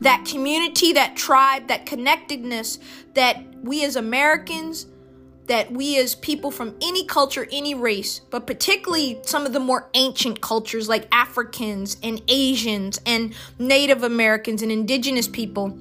That 0.00 0.24
community, 0.24 0.92
that 0.94 1.16
tribe, 1.16 1.68
that 1.68 1.86
connectedness 1.86 2.78
that 3.14 3.42
we 3.62 3.84
as 3.84 3.94
Americans, 3.96 4.86
that 5.46 5.70
we 5.70 5.98
as 5.98 6.14
people 6.14 6.50
from 6.50 6.74
any 6.82 7.04
culture, 7.04 7.46
any 7.52 7.74
race, 7.74 8.20
but 8.30 8.46
particularly 8.46 9.20
some 9.24 9.46
of 9.46 9.52
the 9.52 9.60
more 9.60 9.88
ancient 9.94 10.40
cultures 10.40 10.88
like 10.88 11.06
Africans 11.12 11.96
and 12.02 12.22
Asians 12.28 13.00
and 13.06 13.34
Native 13.58 14.02
Americans 14.02 14.62
and 14.62 14.72
indigenous 14.72 15.28
people 15.28 15.78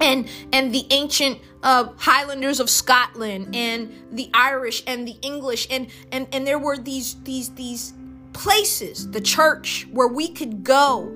and 0.00 0.28
and 0.52 0.74
the 0.74 0.86
ancient 0.90 1.38
uh, 1.62 1.88
Highlanders 1.96 2.60
of 2.60 2.70
Scotland 2.70 3.54
and 3.54 3.92
the 4.12 4.30
Irish 4.32 4.82
and 4.86 5.06
the 5.06 5.16
English 5.22 5.66
and 5.70 5.88
and 6.12 6.26
and 6.32 6.46
there 6.46 6.58
were 6.58 6.78
these 6.78 7.16
these 7.22 7.50
these 7.50 7.92
places, 8.32 9.10
the 9.10 9.20
church 9.20 9.86
where 9.92 10.08
we 10.08 10.28
could 10.28 10.64
go, 10.64 11.08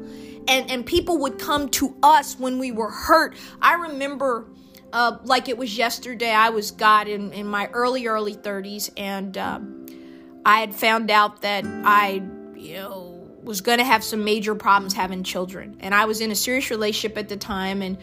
and 0.49 0.71
and 0.71 0.85
people 0.85 1.19
would 1.19 1.39
come 1.39 1.69
to 1.71 1.95
us 2.03 2.39
when 2.39 2.59
we 2.59 2.73
were 2.73 2.91
hurt. 2.91 3.37
I 3.61 3.75
remember. 3.75 4.47
Uh, 4.93 5.19
like 5.25 5.49
it 5.49 5.59
was 5.59 5.77
yesterday, 5.77 6.31
I 6.31 6.51
was 6.51 6.71
God 6.71 7.09
in, 7.09 7.33
in 7.33 7.49
my 7.49 7.67
early, 7.73 8.07
early 8.07 8.33
30s, 8.33 8.91
and 8.97 9.37
uh, 9.37 9.59
I 10.47 10.61
had 10.61 10.73
found 10.73 11.11
out 11.11 11.43
that 11.43 11.65
I, 11.67 12.23
you 12.55 12.75
know, 12.75 13.15
was 13.43 13.61
going 13.61 13.79
to 13.79 13.85
have 13.85 14.03
some 14.03 14.25
major 14.25 14.55
problems 14.55 14.95
having 14.95 15.23
children. 15.23 15.77
And 15.81 15.95
I 15.95 16.05
was 16.07 16.21
in 16.21 16.31
a 16.31 16.35
serious 16.35 16.71
relationship 16.71 17.19
at 17.19 17.29
the 17.29 17.37
time, 17.37 17.83
and 17.83 17.99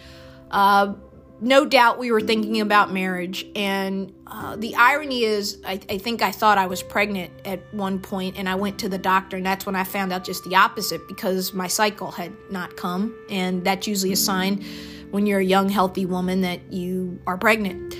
uh, 0.52 0.94
no 1.42 1.66
doubt 1.66 1.98
we 1.98 2.12
were 2.12 2.22
thinking 2.22 2.62
about 2.62 2.94
marriage. 2.94 3.48
And 3.56 4.14
uh, 4.28 4.56
the 4.56 4.76
irony 4.76 5.24
is, 5.24 5.60
I, 5.66 5.80
I, 5.90 5.98
think 5.98 6.22
I 6.22 6.32
thought 6.32 6.60
I 6.60 6.68
was 6.68 6.84
pregnant 6.84 7.32
at 7.46 7.62
one 7.74 8.00
point, 8.00 8.38
and 8.38 8.48
I 8.48 8.56
went 8.56 8.80
to 8.80 8.90
the 8.90 9.00
doctor, 9.00 9.38
and 9.38 9.46
that's 9.46 9.66
when 9.66 9.76
I 9.76 9.84
found 9.84 10.14
out 10.14 10.24
just 10.24 10.44
the 10.44 10.56
opposite 10.56 11.08
because 11.08 11.52
my 11.52 11.68
cycle 11.68 12.12
had 12.12 12.32
not 12.52 12.78
come. 12.78 13.16
And 13.30 13.66
that's 13.66 13.88
usually 13.88 14.14
a 14.14 14.18
sign 14.18 14.64
when 15.10 15.26
you're 15.26 15.40
a 15.40 15.44
young, 15.44 15.68
healthy 15.68 16.06
woman 16.06 16.42
that 16.42 16.72
you 16.72 17.20
are 17.26 17.38
pregnant. 17.38 17.96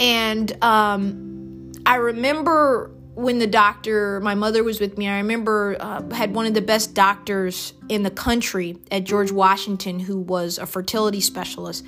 And 0.00 0.64
um, 0.64 1.72
I 1.84 1.96
remember 1.96 2.90
when 3.18 3.40
the 3.40 3.48
doctor, 3.48 4.20
my 4.20 4.36
mother 4.36 4.62
was 4.62 4.78
with 4.78 4.96
me, 4.96 5.08
I 5.08 5.16
remember 5.16 5.76
uh, 5.80 6.08
had 6.14 6.32
one 6.32 6.46
of 6.46 6.54
the 6.54 6.62
best 6.62 6.94
doctors 6.94 7.72
in 7.88 8.04
the 8.04 8.12
country 8.12 8.78
at 8.92 9.02
George 9.02 9.32
Washington 9.32 9.98
who 9.98 10.20
was 10.20 10.56
a 10.56 10.66
fertility 10.66 11.20
specialist 11.20 11.84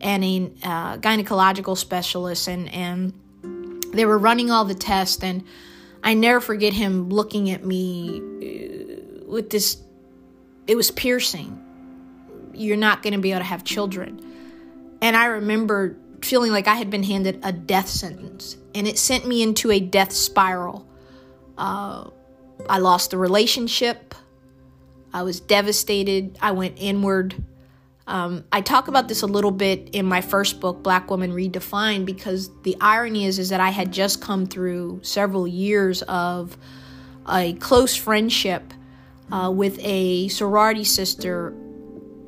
and 0.00 0.22
a 0.22 0.52
uh, 0.62 0.96
gynecological 0.98 1.76
specialist, 1.76 2.46
and 2.46 2.72
and 2.72 3.12
they 3.92 4.04
were 4.04 4.18
running 4.18 4.52
all 4.52 4.64
the 4.64 4.76
tests, 4.76 5.20
and 5.24 5.42
I 6.04 6.14
never 6.14 6.40
forget 6.40 6.72
him 6.72 7.08
looking 7.08 7.50
at 7.50 7.64
me 7.64 8.20
uh, 8.20 9.24
with 9.26 9.50
this. 9.50 9.78
It 10.68 10.76
was 10.76 10.92
piercing. 10.92 11.60
You're 12.54 12.76
not 12.76 13.02
going 13.02 13.14
to 13.14 13.18
be 13.18 13.32
able 13.32 13.40
to 13.40 13.46
have 13.46 13.64
children, 13.64 14.20
and 15.02 15.16
I 15.16 15.24
remember 15.24 15.96
feeling 16.22 16.50
like 16.50 16.66
I 16.66 16.74
had 16.74 16.90
been 16.90 17.02
handed 17.02 17.40
a 17.42 17.52
death 17.52 17.88
sentence, 17.88 18.56
and 18.74 18.86
it 18.86 18.98
sent 18.98 19.26
me 19.26 19.42
into 19.42 19.70
a 19.70 19.80
death 19.80 20.12
spiral. 20.12 20.86
Uh, 21.56 22.10
I 22.68 22.78
lost 22.78 23.10
the 23.10 23.18
relationship. 23.18 24.14
I 25.12 25.22
was 25.22 25.40
devastated. 25.40 26.38
I 26.40 26.52
went 26.52 26.76
inward. 26.78 27.34
Um, 28.06 28.44
I 28.50 28.62
talk 28.62 28.88
about 28.88 29.08
this 29.08 29.22
a 29.22 29.26
little 29.26 29.50
bit 29.50 29.90
in 29.92 30.06
my 30.06 30.22
first 30.22 30.60
book, 30.60 30.82
Black 30.82 31.10
Woman 31.10 31.32
Redefined, 31.32 32.06
because 32.06 32.50
the 32.62 32.76
irony 32.80 33.26
is 33.26 33.38
is 33.38 33.50
that 33.50 33.60
I 33.60 33.70
had 33.70 33.92
just 33.92 34.22
come 34.22 34.46
through 34.46 35.00
several 35.02 35.46
years 35.46 36.02
of 36.02 36.56
a 37.28 37.52
close 37.54 37.94
friendship 37.94 38.72
uh, 39.30 39.50
with 39.54 39.78
a 39.82 40.28
sorority 40.28 40.84
sister 40.84 41.54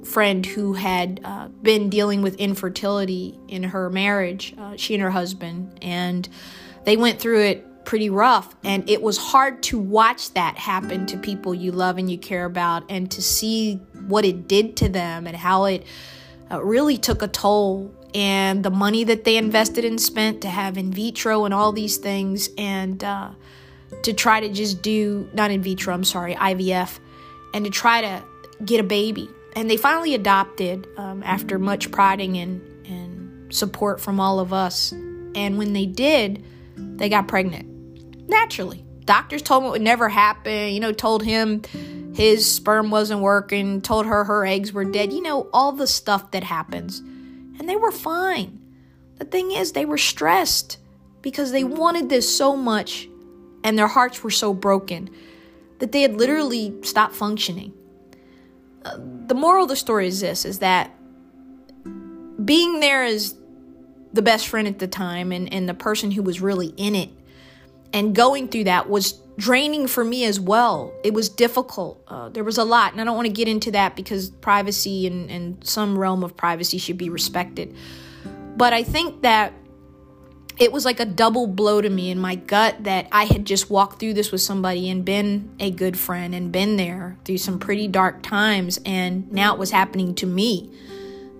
friend 0.05 0.45
who 0.45 0.73
had 0.73 1.21
uh, 1.25 1.49
been 1.49 1.91
dealing 1.91 2.23
with 2.23 2.37
infertility 2.37 3.39
in 3.49 3.63
her 3.63 3.91
marriage, 3.91 4.55
uh, 4.59 4.77
she 4.77 4.95
and 4.95 5.03
her 5.03 5.11
husband, 5.11 5.79
and 5.83 6.29
they 6.85 6.97
went 6.97 7.21
through 7.21 7.43
it 7.43 7.85
pretty 7.85 8.11
rough. 8.11 8.55
And 8.65 8.89
it 8.89 9.03
was 9.03 9.17
hard 9.19 9.63
to 9.65 9.79
watch 9.79 10.33
that 10.35 10.57
happen 10.59 11.07
to 11.07 11.17
people 11.17 11.55
you 11.55 11.73
love 11.73 11.99
and 11.99 12.11
you 12.11 12.19
care 12.19 12.45
about, 12.45 12.85
and 12.89 13.11
to 13.11 13.23
see 13.23 13.77
what 14.07 14.25
it 14.25 14.49
did 14.49 14.77
to 14.79 14.89
them 14.89 15.27
and 15.27 15.37
how 15.37 15.65
it 15.65 15.85
uh, 16.51 16.63
really 16.63 16.97
took 16.97 17.23
a 17.23 17.29
toll. 17.29 17.95
And 18.13 18.65
the 18.65 18.71
money 18.71 19.05
that 19.05 19.25
they 19.25 19.37
invested 19.37 19.85
and 19.85 20.01
spent 20.01 20.43
to 20.43 20.49
have 20.49 20.77
in 20.77 20.93
vitro 20.93 21.45
and 21.45 21.55
all 21.55 21.73
these 21.73 21.97
things, 21.97 22.49
and 22.59 23.03
uh, 23.05 23.31
to 24.03 24.13
try 24.13 24.41
to 24.41 24.49
just 24.49 24.83
do, 24.83 25.29
not 25.33 25.51
in 25.51 25.63
vitro, 25.63 25.95
I'm 25.95 26.05
sorry, 26.05 26.35
IVF, 26.35 26.99
and 27.55 27.65
to 27.65 27.71
try 27.71 28.01
to 28.01 28.25
get 28.65 28.81
a 28.81 28.85
baby 28.85 29.29
and 29.57 29.71
they 29.71 29.77
finally 29.77 30.15
adopted 30.15 30.87
um, 30.97 31.23
after 31.23 31.59
much 31.59 31.91
prodding 31.91 32.37
and, 32.37 32.61
and 32.87 33.55
support 33.55 34.01
from 34.01 34.21
all 34.21 34.39
of 34.39 34.53
us. 34.53 34.93
And 34.93 35.59
when 35.59 35.73
they 35.73 35.87
did, 35.87 36.45
they 36.77 37.09
got 37.09 37.29
pregnant. 37.29 38.29
Naturally. 38.29 38.85
Doctors 39.05 39.43
told 39.43 39.63
him 39.63 39.69
it 39.69 39.73
would 39.73 39.83
never 39.83 40.09
happen, 40.09 40.73
you 40.73 40.79
know, 40.79 40.93
told 40.93 41.23
him 41.25 41.63
his 42.15 42.51
sperm 42.51 42.91
wasn't 42.91 43.21
working, 43.21 43.81
told 43.81 44.07
her 44.07 44.25
her 44.25 44.47
eggs 44.47 44.73
were 44.73 44.85
dead, 44.85 45.13
you 45.13 45.23
know, 45.23 45.49
all 45.53 45.73
the 45.73 45.87
stuff 45.87 46.31
that 46.31 46.45
happens. 46.45 47.01
And 47.01 47.69
they 47.69 47.77
were 47.77 47.91
fine. 47.91 48.61
The 49.17 49.25
thing 49.25 49.51
is, 49.51 49.73
they 49.73 49.85
were 49.85 49.99
stressed 49.99 50.79
because 51.23 51.51
they 51.53 51.65
wanted 51.65 52.09
this 52.09 52.35
so 52.35 52.57
much 52.57 53.09
and 53.65 53.79
their 53.79 53.89
hearts 53.89 54.23
were 54.23 54.31
so 54.31 54.55
broken 54.55 55.11
that 55.79 55.93
they 55.93 56.03
had 56.03 56.15
literally 56.15 56.75
stopped 56.83 57.15
functioning 57.15 57.73
the 58.83 59.35
moral 59.35 59.65
of 59.65 59.69
the 59.69 59.77
story 59.77 60.07
is 60.07 60.21
this 60.21 60.45
is 60.45 60.61
that 60.61 60.91
being 62.45 62.81
there 62.81 63.05
as 63.05 63.35
the 64.13 64.23
best 64.23 64.49
friend 64.49 64.67
at 64.67 64.79
the 64.79 64.89
time 64.89 65.33
and, 65.33 65.53
and 65.53 65.69
the 65.69 65.75
person 65.75 66.11
who 66.11 66.23
was 66.23 66.41
really 66.41 66.69
in 66.77 66.95
it 66.95 67.11
and 67.93 68.15
going 68.15 68.49
through 68.49 68.65
that 68.65 68.89
was 68.89 69.13
draining 69.37 69.87
for 69.87 70.05
me 70.05 70.25
as 70.25 70.39
well. 70.39 70.93
It 71.03 71.15
was 71.15 71.29
difficult. 71.29 72.03
Uh, 72.09 72.29
there 72.29 72.45
was 72.45 72.59
a 72.59 72.65
lot, 72.65 72.93
and 72.93 73.01
I 73.01 73.05
don't 73.05 73.17
want 73.17 73.27
to 73.27 73.33
get 73.33 73.49
into 73.49 73.71
that 73.73 73.97
because 73.97 74.31
privacy 74.31 75.07
and, 75.07 75.31
and 75.31 75.67
some 75.67 75.99
realm 75.99 76.23
of 76.23 76.37
privacy 76.37 76.79
should 76.79 76.99
be 76.99 77.09
respected. 77.09 77.75
But 78.57 78.73
I 78.73 78.83
think 78.83 79.23
that 79.23 79.53
it 80.61 80.73
was 80.73 80.85
like 80.85 81.01
a 81.01 81.07
double 81.07 81.47
blow 81.47 81.81
to 81.81 81.89
me 81.89 82.11
in 82.11 82.19
my 82.19 82.35
gut 82.35 82.85
that 82.85 83.09
I 83.11 83.25
had 83.25 83.47
just 83.47 83.71
walked 83.71 83.99
through 83.99 84.13
this 84.13 84.31
with 84.31 84.43
somebody 84.43 84.91
and 84.91 85.03
been 85.03 85.51
a 85.59 85.71
good 85.71 85.99
friend 85.99 86.35
and 86.35 86.53
been 86.53 86.77
there 86.77 87.17
through 87.25 87.39
some 87.39 87.59
pretty 87.59 87.89
dark 87.89 88.23
times. 88.23 88.79
And 88.85 89.33
now 89.33 89.55
it 89.55 89.59
was 89.59 89.71
happening 89.71 90.15
to 90.17 90.27
me. 90.27 90.71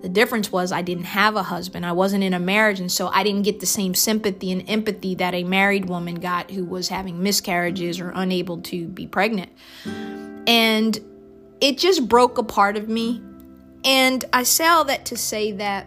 The 0.01 0.09
difference 0.09 0.51
was 0.51 0.71
I 0.71 0.81
didn't 0.81 1.03
have 1.03 1.35
a 1.35 1.43
husband. 1.43 1.85
I 1.85 1.91
wasn't 1.91 2.23
in 2.23 2.33
a 2.33 2.39
marriage. 2.39 2.79
And 2.79 2.91
so 2.91 3.09
I 3.09 3.21
didn't 3.21 3.43
get 3.43 3.59
the 3.59 3.67
same 3.67 3.93
sympathy 3.93 4.51
and 4.51 4.67
empathy 4.67 5.13
that 5.15 5.35
a 5.35 5.43
married 5.43 5.85
woman 5.85 6.15
got 6.15 6.49
who 6.49 6.65
was 6.65 6.89
having 6.89 7.21
miscarriages 7.21 7.99
or 7.99 8.09
unable 8.15 8.61
to 8.63 8.87
be 8.87 9.05
pregnant. 9.05 9.51
And 10.47 10.99
it 11.61 11.77
just 11.77 12.09
broke 12.09 12.39
a 12.39 12.43
part 12.43 12.75
of 12.75 12.89
me. 12.89 13.21
And 13.85 14.25
I 14.33 14.41
say 14.41 14.65
all 14.65 14.85
that 14.85 15.05
to 15.05 15.15
say 15.15 15.51
that 15.51 15.85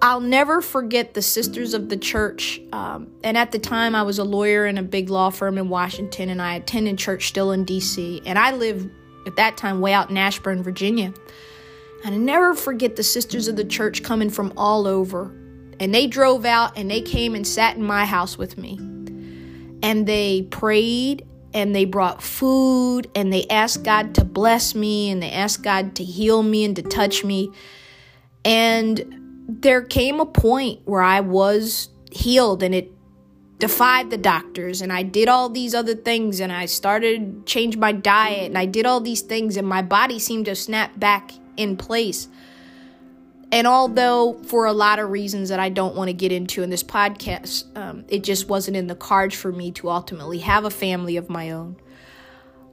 I'll 0.00 0.20
never 0.20 0.62
forget 0.62 1.14
the 1.14 1.22
sisters 1.22 1.74
of 1.74 1.88
the 1.88 1.96
church. 1.96 2.60
Um, 2.72 3.10
and 3.24 3.36
at 3.36 3.50
the 3.50 3.58
time, 3.58 3.94
I 3.94 4.02
was 4.02 4.18
a 4.18 4.24
lawyer 4.24 4.66
in 4.66 4.78
a 4.78 4.82
big 4.82 5.10
law 5.10 5.30
firm 5.30 5.58
in 5.58 5.68
Washington, 5.68 6.28
and 6.28 6.40
I 6.40 6.54
attended 6.54 6.98
church 6.98 7.26
still 7.26 7.50
in 7.50 7.64
D.C. 7.64 8.22
And 8.24 8.38
I 8.38 8.52
lived 8.52 8.90
at 9.26 9.36
that 9.36 9.56
time 9.56 9.80
way 9.80 9.92
out 9.92 10.08
in 10.08 10.16
Ashburn, 10.16 10.62
Virginia. 10.62 11.12
And 12.04 12.14
I 12.14 12.18
never 12.18 12.54
forget 12.54 12.94
the 12.94 13.02
sisters 13.02 13.48
of 13.48 13.56
the 13.56 13.64
church 13.64 14.04
coming 14.04 14.30
from 14.30 14.52
all 14.56 14.86
over. 14.86 15.34
And 15.80 15.92
they 15.92 16.06
drove 16.06 16.44
out 16.44 16.78
and 16.78 16.90
they 16.90 17.00
came 17.00 17.34
and 17.34 17.46
sat 17.46 17.76
in 17.76 17.82
my 17.82 18.04
house 18.04 18.38
with 18.38 18.56
me. 18.56 18.78
And 19.82 20.06
they 20.06 20.42
prayed 20.50 21.26
and 21.54 21.74
they 21.74 21.84
brought 21.84 22.22
food 22.22 23.10
and 23.14 23.32
they 23.32 23.46
asked 23.48 23.82
God 23.82 24.14
to 24.16 24.24
bless 24.24 24.74
me 24.74 25.10
and 25.10 25.22
they 25.22 25.30
asked 25.30 25.62
God 25.62 25.96
to 25.96 26.04
heal 26.04 26.42
me 26.42 26.64
and 26.64 26.76
to 26.76 26.82
touch 26.82 27.24
me. 27.24 27.50
And 28.44 29.27
there 29.48 29.82
came 29.82 30.20
a 30.20 30.26
point 30.26 30.80
where 30.84 31.00
I 31.00 31.20
was 31.20 31.88
healed 32.12 32.62
and 32.62 32.74
it 32.74 32.92
defied 33.58 34.10
the 34.10 34.18
doctors 34.18 34.82
and 34.82 34.92
I 34.92 35.02
did 35.02 35.28
all 35.28 35.48
these 35.48 35.74
other 35.74 35.94
things 35.94 36.38
and 36.38 36.52
I 36.52 36.66
started 36.66 37.46
change 37.46 37.76
my 37.76 37.92
diet 37.92 38.44
and 38.44 38.58
I 38.58 38.66
did 38.66 38.86
all 38.86 39.00
these 39.00 39.22
things 39.22 39.56
and 39.56 39.66
my 39.66 39.82
body 39.82 40.18
seemed 40.18 40.44
to 40.46 40.54
snap 40.54 40.98
back 41.00 41.32
in 41.56 41.76
place. 41.76 42.28
And 43.50 43.66
although 43.66 44.34
for 44.44 44.66
a 44.66 44.72
lot 44.74 44.98
of 44.98 45.10
reasons 45.10 45.48
that 45.48 45.58
I 45.58 45.70
don't 45.70 45.96
want 45.96 46.08
to 46.08 46.12
get 46.12 46.30
into 46.30 46.62
in 46.62 46.68
this 46.68 46.84
podcast, 46.84 47.64
um, 47.76 48.04
it 48.08 48.22
just 48.22 48.48
wasn't 48.48 48.76
in 48.76 48.86
the 48.86 48.94
cards 48.94 49.34
for 49.34 49.50
me 49.50 49.72
to 49.72 49.88
ultimately 49.88 50.38
have 50.40 50.66
a 50.66 50.70
family 50.70 51.16
of 51.16 51.30
my 51.30 51.50
own. 51.50 51.76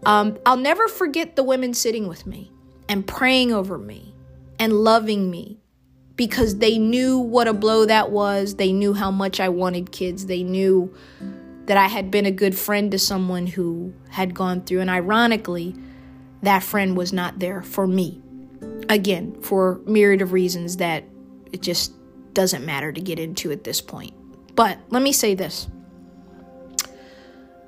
Um, 0.06 0.38
I'll 0.46 0.58
never 0.58 0.90
forget 0.90 1.38
the 1.38 1.44
women 1.44 1.74
sitting 1.74 2.08
with 2.10 2.28
me 2.28 2.52
and 2.90 3.08
praying 3.08 3.54
over 3.54 3.78
me 3.78 4.14
and 4.60 4.74
loving 4.74 5.32
me 5.32 5.62
because 6.16 6.58
they 6.58 6.78
knew 6.78 7.20
what 7.20 7.48
a 7.48 7.54
blow 7.54 7.86
that 7.86 8.12
was. 8.12 8.56
They 8.56 8.72
knew 8.72 8.94
how 8.94 9.12
much 9.12 9.40
I 9.40 9.50
wanted 9.50 9.92
kids. 9.92 10.28
They 10.28 10.44
knew 10.44 10.94
that 11.66 11.78
I 11.78 11.88
had 11.88 12.12
been 12.12 12.26
a 12.26 12.32
good 12.32 12.58
friend 12.58 12.92
to 12.92 13.00
someone 13.00 13.48
who 13.48 13.94
had 14.10 14.34
gone 14.34 14.62
through. 14.62 14.82
And 14.82 14.90
ironically, 14.90 15.76
that 16.42 16.64
friend 16.64 16.96
was 16.96 17.12
not 17.12 17.40
there 17.40 17.62
for 17.62 17.88
me. 17.88 18.22
Again, 18.88 19.42
for 19.42 19.82
myriad 19.86 20.22
of 20.22 20.32
reasons 20.32 20.78
that 20.78 21.04
it 21.52 21.62
just 21.62 21.94
doesn't 22.34 22.66
matter 22.66 22.92
to 22.92 23.02
get 23.02 23.20
into 23.20 23.52
at 23.52 23.64
this 23.64 23.82
point. 23.82 24.14
But 24.56 24.78
let 24.90 25.02
me 25.02 25.12
say 25.12 25.36
this 25.36 25.68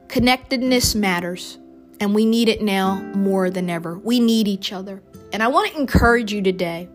connectedness 0.07 0.95
matters, 0.95 1.57
and 1.99 2.15
we 2.15 2.25
need 2.25 2.47
it 2.47 2.61
now 2.61 2.95
more 3.15 3.49
than 3.49 3.69
ever. 3.69 3.97
We 3.97 4.19
need 4.19 4.47
each 4.47 4.71
other. 4.71 5.01
And 5.33 5.43
I 5.43 5.47
want 5.47 5.71
to 5.71 5.79
encourage 5.79 6.31
you 6.31 6.41
today 6.41 6.87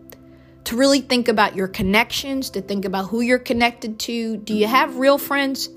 to 0.65 0.77
really 0.77 1.01
think 1.01 1.27
about 1.27 1.55
your 1.55 1.67
connections, 1.67 2.49
to 2.51 2.61
think 2.61 2.85
about 2.85 3.09
who 3.09 3.21
you're 3.21 3.39
connected 3.39 3.99
to. 3.99 4.37
Do 4.37 4.53
you 4.53 4.67
have 4.67 4.97
real 4.97 5.17
friends? 5.17 5.69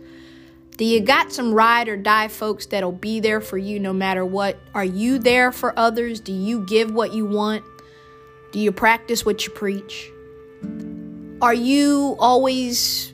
Do 0.77 0.85
you 0.85 1.01
got 1.01 1.33
some 1.33 1.55
ride 1.55 1.89
or 1.89 1.97
die 1.97 2.29
folks 2.29 2.67
that'll 2.67 2.93
be 2.93 3.21
there 3.21 3.41
for 3.41 3.59
you 3.59 3.81
no 3.81 3.93
matter 3.93 4.25
what? 4.25 4.59
Are 4.75 4.85
you 4.85 5.19
there 5.19 5.51
for 5.51 5.77
others? 5.79 6.21
Do 6.21 6.33
you 6.33 6.65
give 6.67 6.93
what 6.93 7.15
you 7.15 7.25
want? 7.25 7.65
Do 8.53 8.61
you 8.61 8.73
practice 8.73 9.25
what 9.25 9.47
you 9.47 9.53
preach? 9.53 10.11
Are 11.41 11.55
you 11.55 12.17
always 12.19 13.13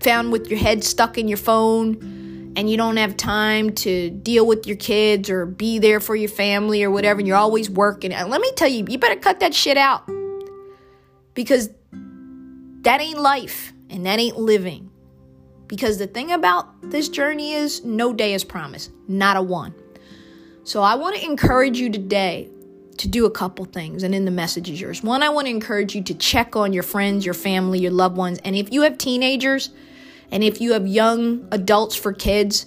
found 0.00 0.30
with 0.30 0.48
your 0.48 0.58
head 0.58 0.84
stuck 0.84 1.18
in 1.18 1.26
your 1.26 1.38
phone 1.38 2.52
and 2.56 2.70
you 2.70 2.76
don't 2.76 2.98
have 2.98 3.16
time 3.16 3.70
to 3.70 4.10
deal 4.10 4.46
with 4.46 4.66
your 4.66 4.76
kids 4.76 5.28
or 5.28 5.44
be 5.44 5.78
there 5.78 6.00
for 6.00 6.14
your 6.14 6.28
family 6.28 6.84
or 6.84 6.90
whatever 6.90 7.18
and 7.18 7.26
you're 7.26 7.36
always 7.36 7.68
working? 7.68 8.10
Let 8.10 8.40
me 8.40 8.52
tell 8.56 8.68
you, 8.68 8.84
you 8.88 8.98
better 8.98 9.18
cut 9.18 9.40
that 9.40 9.54
shit 9.54 9.76
out 9.76 10.08
because 11.38 11.70
that 12.82 13.00
ain't 13.00 13.20
life 13.20 13.72
and 13.90 14.04
that 14.06 14.18
ain't 14.18 14.36
living. 14.36 14.90
Because 15.68 15.96
the 15.96 16.08
thing 16.08 16.32
about 16.32 16.90
this 16.90 17.08
journey 17.08 17.52
is 17.52 17.84
no 17.84 18.12
day 18.12 18.34
is 18.34 18.42
promised, 18.42 18.90
not 19.06 19.36
a 19.36 19.42
one. 19.42 19.72
So 20.64 20.82
I 20.82 20.96
want 20.96 21.14
to 21.14 21.24
encourage 21.24 21.78
you 21.78 21.90
today 21.90 22.48
to 22.96 23.06
do 23.06 23.24
a 23.24 23.30
couple 23.30 23.66
things, 23.66 24.02
and 24.02 24.16
in 24.16 24.24
the 24.24 24.32
message 24.32 24.68
is 24.68 24.80
yours. 24.80 25.04
One, 25.04 25.22
I 25.22 25.28
want 25.28 25.46
to 25.46 25.52
encourage 25.52 25.94
you 25.94 26.02
to 26.02 26.14
check 26.14 26.56
on 26.56 26.72
your 26.72 26.82
friends, 26.82 27.24
your 27.24 27.34
family, 27.34 27.78
your 27.78 27.92
loved 27.92 28.16
ones. 28.16 28.40
And 28.44 28.56
if 28.56 28.72
you 28.72 28.82
have 28.82 28.98
teenagers 28.98 29.70
and 30.32 30.42
if 30.42 30.60
you 30.60 30.72
have 30.72 30.88
young 30.88 31.46
adults 31.52 31.94
for 31.94 32.12
kids, 32.12 32.66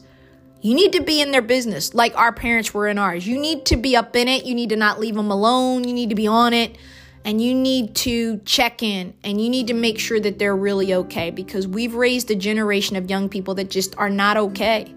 you 0.61 0.73
need 0.73 0.93
to 0.93 1.01
be 1.01 1.21
in 1.21 1.31
their 1.31 1.41
business 1.41 1.93
like 1.93 2.17
our 2.17 2.31
parents 2.31 2.73
were 2.73 2.87
in 2.87 2.97
ours. 2.97 3.27
You 3.27 3.37
need 3.37 3.65
to 3.65 3.75
be 3.75 3.97
up 3.97 4.15
in 4.15 4.29
it. 4.29 4.45
You 4.45 4.55
need 4.55 4.69
to 4.69 4.77
not 4.77 4.97
leave 4.97 5.15
them 5.15 5.29
alone. 5.29 5.83
You 5.83 5.93
need 5.93 6.07
to 6.07 6.15
be 6.15 6.27
on 6.27 6.53
it 6.53 6.77
and 7.23 7.41
you 7.41 7.53
need 7.53 7.95
to 7.95 8.37
check 8.45 8.81
in 8.81 9.13
and 9.23 9.39
you 9.41 9.49
need 9.49 9.67
to 9.67 9.73
make 9.73 9.99
sure 9.99 10.19
that 10.19 10.39
they're 10.39 10.55
really 10.55 10.93
okay 10.93 11.29
because 11.29 11.67
we've 11.67 11.93
raised 11.93 12.31
a 12.31 12.35
generation 12.35 12.95
of 12.95 13.09
young 13.09 13.29
people 13.29 13.55
that 13.55 13.69
just 13.69 13.95
are 13.97 14.09
not 14.09 14.37
okay. 14.37 14.93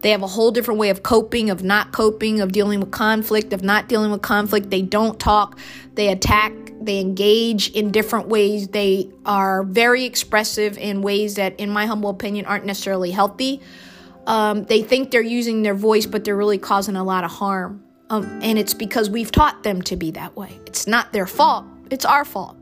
They 0.00 0.10
have 0.10 0.22
a 0.22 0.26
whole 0.26 0.50
different 0.50 0.80
way 0.80 0.88
of 0.88 1.02
coping, 1.02 1.50
of 1.50 1.62
not 1.62 1.92
coping, 1.92 2.40
of 2.40 2.52
dealing 2.52 2.80
with 2.80 2.90
conflict, 2.90 3.52
of 3.52 3.62
not 3.62 3.88
dealing 3.88 4.10
with 4.10 4.22
conflict. 4.22 4.70
They 4.70 4.80
don't 4.80 5.20
talk, 5.20 5.58
they 5.94 6.08
attack, 6.08 6.52
they 6.80 7.00
engage 7.00 7.70
in 7.72 7.90
different 7.90 8.28
ways. 8.28 8.68
They 8.68 9.10
are 9.26 9.62
very 9.64 10.04
expressive 10.04 10.78
in 10.78 11.02
ways 11.02 11.34
that, 11.34 11.60
in 11.60 11.68
my 11.70 11.84
humble 11.84 12.08
opinion, 12.08 12.46
aren't 12.46 12.64
necessarily 12.64 13.10
healthy. 13.10 13.60
Um, 14.26 14.64
they 14.64 14.82
think 14.82 15.10
they're 15.10 15.20
using 15.20 15.62
their 15.62 15.74
voice, 15.74 16.06
but 16.06 16.24
they're 16.24 16.36
really 16.36 16.58
causing 16.58 16.96
a 16.96 17.04
lot 17.04 17.24
of 17.24 17.30
harm. 17.30 17.84
Um, 18.10 18.40
and 18.42 18.58
it's 18.58 18.74
because 18.74 19.08
we've 19.08 19.30
taught 19.30 19.62
them 19.62 19.82
to 19.82 19.96
be 19.96 20.10
that 20.12 20.36
way. 20.36 20.58
It's 20.66 20.86
not 20.86 21.12
their 21.12 21.26
fault, 21.26 21.64
it's 21.90 22.04
our 22.04 22.24
fault. 22.24 22.56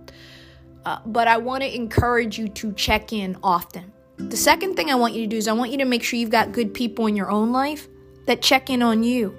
Uh, 0.85 0.99
but 1.07 1.27
I 1.27 1.39
want 1.39 1.63
to 1.65 1.75
encourage 1.75 2.39
you 2.39 2.49
to 2.49 2.73
check 2.73 3.13
in 3.13 3.37
often. 3.43 3.93
The 4.17 4.37
second 4.37 4.75
thing 4.75 4.91
I 4.91 4.95
want 4.95 5.15
you 5.15 5.23
to 5.23 5.27
do 5.27 5.37
is 5.37 5.49
I 5.49 5.53
want 5.53 5.71
you 5.71 5.79
to 5.79 5.85
make 5.85 6.03
sure 6.03 6.19
you've 6.19 6.31
got 6.31 6.53
good 6.53 6.73
people 6.75 7.07
in 7.07 7.17
your 7.17 7.31
own 7.31 7.53
life 7.53 7.89
that 8.27 8.43
check 8.43 8.71
in 8.71 8.83
on 8.83 9.03
you 9.03 9.35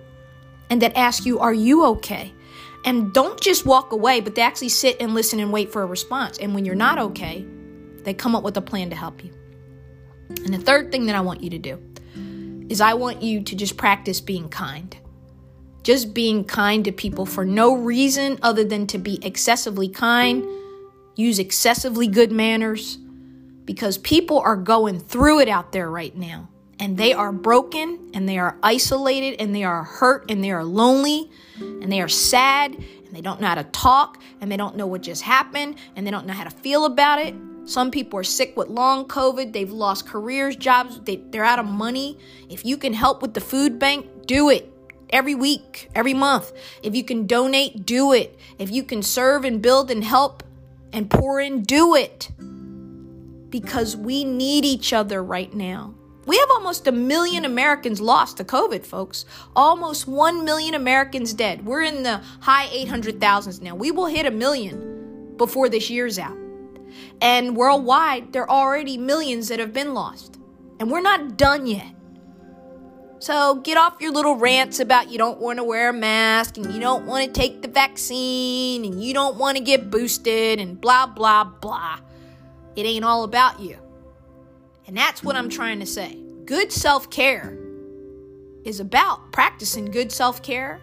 and 0.69 0.81
that 0.81 0.95
ask 0.95 1.25
you, 1.25 1.39
Are 1.39 1.53
you 1.53 1.85
okay? 1.85 2.33
And 2.85 3.13
don't 3.13 3.39
just 3.39 3.65
walk 3.65 3.91
away, 3.91 4.21
but 4.21 4.35
they 4.35 4.41
actually 4.41 4.69
sit 4.69 4.97
and 5.01 5.13
listen 5.13 5.39
and 5.39 5.51
wait 5.51 5.71
for 5.71 5.81
a 5.83 5.85
response. 5.85 6.37
And 6.37 6.55
when 6.55 6.65
you're 6.65 6.75
not 6.75 6.97
okay, 6.97 7.45
they 8.03 8.13
come 8.13 8.35
up 8.35 8.43
with 8.43 8.55
a 8.57 8.61
plan 8.61 8.89
to 8.89 8.95
help 8.95 9.23
you. 9.23 9.31
And 10.29 10.53
the 10.53 10.59
third 10.59 10.91
thing 10.91 11.05
that 11.07 11.15
I 11.15 11.21
want 11.21 11.43
you 11.43 11.49
to 11.49 11.59
do 11.59 11.83
is 12.69 12.79
I 12.79 12.93
want 12.93 13.21
you 13.21 13.41
to 13.41 13.55
just 13.55 13.75
practice 13.75 14.21
being 14.21 14.47
kind 14.47 14.95
just 15.83 16.13
being 16.13 16.43
kind 16.43 16.83
to 16.85 16.91
people 16.91 17.25
for 17.25 17.45
no 17.45 17.75
reason 17.75 18.37
other 18.41 18.63
than 18.63 18.87
to 18.87 18.97
be 18.97 19.23
excessively 19.25 19.87
kind, 19.87 20.45
use 21.15 21.39
excessively 21.39 22.07
good 22.07 22.31
manners, 22.31 22.97
because 23.65 23.97
people 23.99 24.39
are 24.39 24.55
going 24.55 24.99
through 24.99 25.39
it 25.39 25.47
out 25.47 25.71
there 25.71 25.89
right 25.89 26.15
now. 26.15 26.49
And 26.79 26.97
they 26.97 27.13
are 27.13 27.31
broken 27.31 28.09
and 28.13 28.27
they 28.27 28.37
are 28.37 28.57
isolated 28.63 29.41
and 29.41 29.53
they 29.53 29.63
are 29.63 29.83
hurt 29.83 30.31
and 30.31 30.41
they 30.43 30.51
are 30.51 30.63
lonely 30.63 31.29
and 31.59 31.91
they 31.91 31.99
are 31.99 32.07
sad 32.07 32.73
and 32.73 33.09
they 33.11 33.19
don't 33.19 33.41
know 33.41 33.47
how 33.47 33.55
to 33.55 33.65
talk 33.65 34.21
and 34.39 34.49
they 34.49 34.55
don't 34.55 34.77
know 34.77 34.87
what 34.87 35.01
just 35.01 35.21
happened 35.21 35.75
and 35.95 36.07
they 36.07 36.11
don't 36.11 36.25
know 36.25 36.33
how 36.33 36.45
to 36.45 36.49
feel 36.49 36.85
about 36.85 37.19
it. 37.19 37.35
Some 37.65 37.91
people 37.91 38.17
are 38.17 38.23
sick 38.23 38.55
with 38.55 38.69
long 38.69 39.05
COVID. 39.05 39.51
They've 39.51 39.69
lost 39.69 40.07
careers, 40.07 40.55
jobs. 40.55 41.01
They, 41.01 41.17
they're 41.17 41.43
out 41.43 41.59
of 41.59 41.65
money. 41.65 42.17
If 42.49 42.65
you 42.65 42.77
can 42.77 42.93
help 42.93 43.21
with 43.21 43.33
the 43.33 43.41
food 43.41 43.77
bank, 43.77 44.07
do 44.25 44.49
it 44.49 44.73
every 45.09 45.35
week, 45.35 45.89
every 45.95 46.13
month. 46.13 46.51
If 46.83 46.95
you 46.95 47.03
can 47.03 47.27
donate, 47.27 47.85
do 47.85 48.13
it. 48.13 48.37
If 48.57 48.71
you 48.71 48.83
can 48.83 49.03
serve 49.03 49.43
and 49.43 49.61
build 49.61 49.91
and 49.91 50.03
help 50.03 50.43
and 50.93 51.09
pour 51.09 51.39
in, 51.39 51.63
do 51.63 51.95
it. 51.95 52.29
Because 53.49 53.95
we 53.95 54.23
need 54.23 54.65
each 54.65 54.93
other 54.93 55.23
right 55.23 55.53
now. 55.53 55.95
We 56.25 56.37
have 56.37 56.49
almost 56.51 56.85
a 56.85 56.91
million 56.91 57.43
Americans 57.43 57.99
lost 57.99 58.37
to 58.37 58.43
COVID, 58.43 58.85
folks. 58.85 59.25
Almost 59.55 60.07
1 60.07 60.45
million 60.45 60.75
Americans 60.75 61.33
dead. 61.33 61.65
We're 61.65 61.81
in 61.81 62.03
the 62.03 62.21
high 62.41 62.67
800,000s 62.67 63.61
now. 63.61 63.73
We 63.73 63.89
will 63.89 64.05
hit 64.05 64.27
a 64.27 64.31
million 64.31 65.33
before 65.37 65.69
this 65.69 65.89
year's 65.89 66.19
out. 66.19 66.37
And 67.19 67.55
worldwide, 67.55 68.33
there 68.33 68.43
are 68.43 68.49
already 68.49 68.97
millions 68.97 69.47
that 69.47 69.59
have 69.59 69.73
been 69.73 69.95
lost. 69.95 70.37
And 70.79 70.91
we're 70.91 71.01
not 71.01 71.35
done 71.37 71.65
yet. 71.65 71.95
So 73.19 73.55
get 73.55 73.77
off 73.77 73.97
your 73.99 74.13
little 74.13 74.35
rants 74.35 74.79
about 74.79 75.11
you 75.11 75.17
don't 75.17 75.39
want 75.39 75.57
to 75.57 75.63
wear 75.63 75.89
a 75.89 75.93
mask 75.93 76.55
and 76.57 76.73
you 76.73 76.79
don't 76.79 77.05
want 77.05 77.25
to 77.27 77.31
take 77.37 77.61
the 77.61 77.67
vaccine 77.67 78.85
and 78.85 79.03
you 79.03 79.13
don't 79.13 79.37
want 79.37 79.57
to 79.57 79.63
get 79.63 79.91
boosted 79.91 80.59
and 80.59 80.79
blah, 80.79 81.05
blah, 81.05 81.43
blah. 81.43 81.99
It 82.77 82.85
ain't 82.85 83.03
all 83.03 83.25
about 83.25 83.59
you. 83.59 83.77
And 84.87 84.95
that's 84.95 85.21
what 85.21 85.35
I'm 85.35 85.49
trying 85.49 85.81
to 85.81 85.85
say. 85.85 86.17
Good 86.45 86.71
self 86.71 87.09
care 87.09 87.57
is 88.63 88.79
about 88.79 89.33
practicing 89.33 89.85
good 89.85 90.11
self 90.13 90.41
care, 90.41 90.81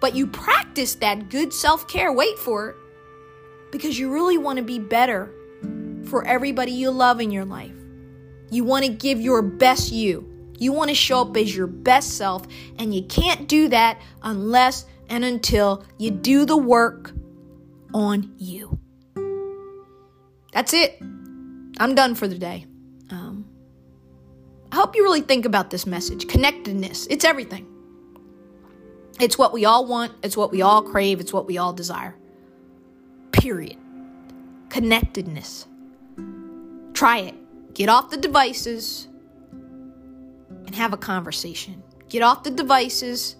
but 0.00 0.14
you 0.16 0.26
practice 0.26 0.96
that 0.96 1.30
good 1.30 1.52
self 1.52 1.86
care, 1.86 2.12
wait 2.12 2.38
for 2.38 2.70
it, 2.70 2.76
because 3.70 3.96
you 3.96 4.12
really 4.12 4.38
want 4.38 4.56
to 4.56 4.64
be 4.64 4.80
better 4.80 5.32
for 6.04 6.26
everybody 6.26 6.72
you 6.72 6.90
love 6.90 7.20
in 7.20 7.30
your 7.30 7.44
life. 7.44 7.72
You 8.50 8.64
want 8.64 8.84
to 8.84 8.90
give 8.90 9.20
your 9.20 9.40
best 9.40 9.92
you. 9.92 10.29
You 10.60 10.72
want 10.72 10.90
to 10.90 10.94
show 10.94 11.22
up 11.22 11.36
as 11.38 11.56
your 11.56 11.66
best 11.66 12.18
self, 12.18 12.46
and 12.78 12.94
you 12.94 13.02
can't 13.02 13.48
do 13.48 13.68
that 13.68 13.98
unless 14.22 14.84
and 15.08 15.24
until 15.24 15.84
you 15.98 16.10
do 16.10 16.44
the 16.44 16.56
work 16.56 17.12
on 17.94 18.34
you. 18.36 18.78
That's 20.52 20.74
it. 20.74 21.00
I'm 21.80 21.94
done 21.94 22.14
for 22.14 22.28
the 22.28 22.38
day. 22.38 22.66
Um, 23.10 23.46
I 24.70 24.76
hope 24.76 24.94
you 24.94 25.02
really 25.02 25.22
think 25.22 25.46
about 25.46 25.70
this 25.70 25.86
message. 25.86 26.28
Connectedness, 26.28 27.06
it's 27.08 27.24
everything. 27.24 27.66
It's 29.18 29.38
what 29.38 29.54
we 29.54 29.64
all 29.64 29.86
want, 29.86 30.12
it's 30.22 30.36
what 30.36 30.50
we 30.50 30.60
all 30.60 30.82
crave, 30.82 31.20
it's 31.20 31.32
what 31.32 31.46
we 31.46 31.56
all 31.56 31.72
desire. 31.72 32.16
Period. 33.32 33.78
Connectedness. 34.68 35.66
Try 36.92 37.18
it. 37.18 37.34
Get 37.74 37.88
off 37.88 38.10
the 38.10 38.18
devices 38.18 39.08
and 40.70 40.76
have 40.76 40.92
a 40.92 40.96
conversation. 40.96 41.82
Get 42.08 42.22
off 42.22 42.44
the 42.44 42.50
devices. 42.52 43.34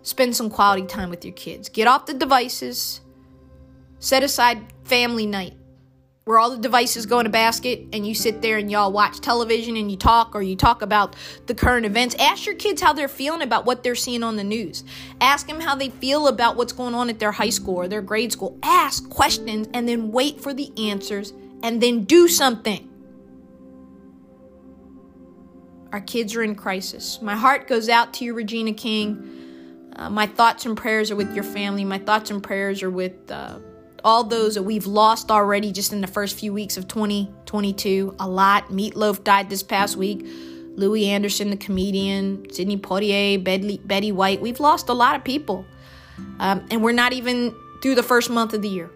Spend 0.00 0.34
some 0.34 0.48
quality 0.48 0.86
time 0.86 1.10
with 1.10 1.26
your 1.26 1.34
kids. 1.34 1.68
Get 1.68 1.86
off 1.86 2.06
the 2.06 2.14
devices. 2.14 3.02
Set 3.98 4.22
aside 4.22 4.62
family 4.84 5.26
night 5.26 5.52
where 6.24 6.38
all 6.38 6.48
the 6.50 6.56
devices 6.56 7.04
go 7.04 7.18
in 7.18 7.26
a 7.26 7.28
basket 7.28 7.84
and 7.92 8.06
you 8.06 8.14
sit 8.14 8.40
there 8.40 8.56
and 8.56 8.70
y'all 8.70 8.90
watch 8.90 9.20
television 9.20 9.76
and 9.76 9.90
you 9.90 9.96
talk 9.98 10.34
or 10.34 10.40
you 10.40 10.56
talk 10.56 10.80
about 10.80 11.16
the 11.48 11.54
current 11.54 11.84
events. 11.84 12.14
Ask 12.14 12.46
your 12.46 12.54
kids 12.54 12.80
how 12.80 12.94
they're 12.94 13.08
feeling 13.08 13.42
about 13.42 13.66
what 13.66 13.82
they're 13.82 13.94
seeing 13.94 14.22
on 14.22 14.36
the 14.36 14.44
news. 14.44 14.84
Ask 15.20 15.46
them 15.46 15.60
how 15.60 15.74
they 15.74 15.90
feel 15.90 16.28
about 16.28 16.56
what's 16.56 16.72
going 16.72 16.94
on 16.94 17.10
at 17.10 17.18
their 17.18 17.32
high 17.32 17.50
school 17.50 17.74
or 17.74 17.88
their 17.88 18.00
grade 18.00 18.32
school. 18.32 18.56
Ask 18.62 19.10
questions 19.10 19.68
and 19.74 19.86
then 19.86 20.12
wait 20.12 20.40
for 20.40 20.54
the 20.54 20.72
answers 20.78 21.34
and 21.62 21.82
then 21.82 22.04
do 22.04 22.26
something. 22.26 22.88
Our 25.92 26.00
kids 26.00 26.34
are 26.34 26.42
in 26.42 26.54
crisis. 26.54 27.20
My 27.20 27.36
heart 27.36 27.68
goes 27.68 27.88
out 27.90 28.14
to 28.14 28.24
you, 28.24 28.32
Regina 28.32 28.72
King. 28.72 29.90
Uh, 29.94 30.08
my 30.08 30.26
thoughts 30.26 30.64
and 30.64 30.74
prayers 30.74 31.10
are 31.10 31.16
with 31.16 31.34
your 31.34 31.44
family. 31.44 31.84
My 31.84 31.98
thoughts 31.98 32.30
and 32.30 32.42
prayers 32.42 32.82
are 32.82 32.90
with 32.90 33.30
uh, 33.30 33.58
all 34.02 34.24
those 34.24 34.54
that 34.54 34.62
we've 34.62 34.86
lost 34.86 35.30
already 35.30 35.70
just 35.70 35.92
in 35.92 36.00
the 36.00 36.06
first 36.06 36.38
few 36.38 36.52
weeks 36.52 36.78
of 36.78 36.88
2022. 36.88 38.16
A 38.18 38.26
lot. 38.26 38.68
Meatloaf 38.68 39.22
died 39.22 39.50
this 39.50 39.62
past 39.62 39.96
week. 39.96 40.26
Louie 40.74 41.06
Anderson, 41.06 41.50
the 41.50 41.58
comedian, 41.58 42.50
Sidney 42.50 42.78
Poitier, 42.78 43.42
Betty, 43.86 44.12
White. 44.12 44.40
We've 44.40 44.60
lost 44.60 44.88
a 44.88 44.94
lot 44.94 45.14
of 45.14 45.22
people. 45.22 45.66
Um, 46.38 46.66
and 46.70 46.82
we're 46.82 46.92
not 46.92 47.12
even 47.12 47.54
through 47.82 47.96
the 47.96 48.02
first 48.02 48.30
month 48.30 48.54
of 48.54 48.62
the 48.62 48.68
year. 48.68 48.90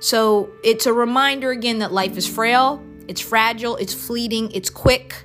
So 0.00 0.50
it's 0.64 0.86
a 0.86 0.92
reminder 0.92 1.52
again 1.52 1.78
that 1.78 1.92
life 1.92 2.16
is 2.16 2.26
frail, 2.26 2.84
it's 3.06 3.20
fragile, 3.20 3.76
it's 3.76 3.94
fleeting, 3.94 4.50
it's 4.50 4.68
quick, 4.68 5.24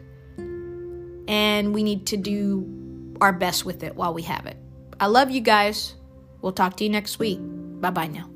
and 1.32 1.74
we 1.74 1.82
need 1.82 2.06
to 2.08 2.18
do 2.18 3.16
our 3.22 3.32
best 3.32 3.66
with 3.66 3.84
it 3.84 3.96
while 3.96 4.14
we 4.14 4.22
have 4.24 4.46
it. 4.46 4.58
I 5.00 5.08
love 5.08 5.32
you 5.32 5.42
guys. 5.42 5.96
We'll 6.42 6.52
talk 6.52 6.76
to 6.78 6.84
you 6.84 6.90
next 6.90 7.18
week. 7.18 7.40
Bye 7.42 7.90
bye 7.90 8.08
now. 8.08 8.31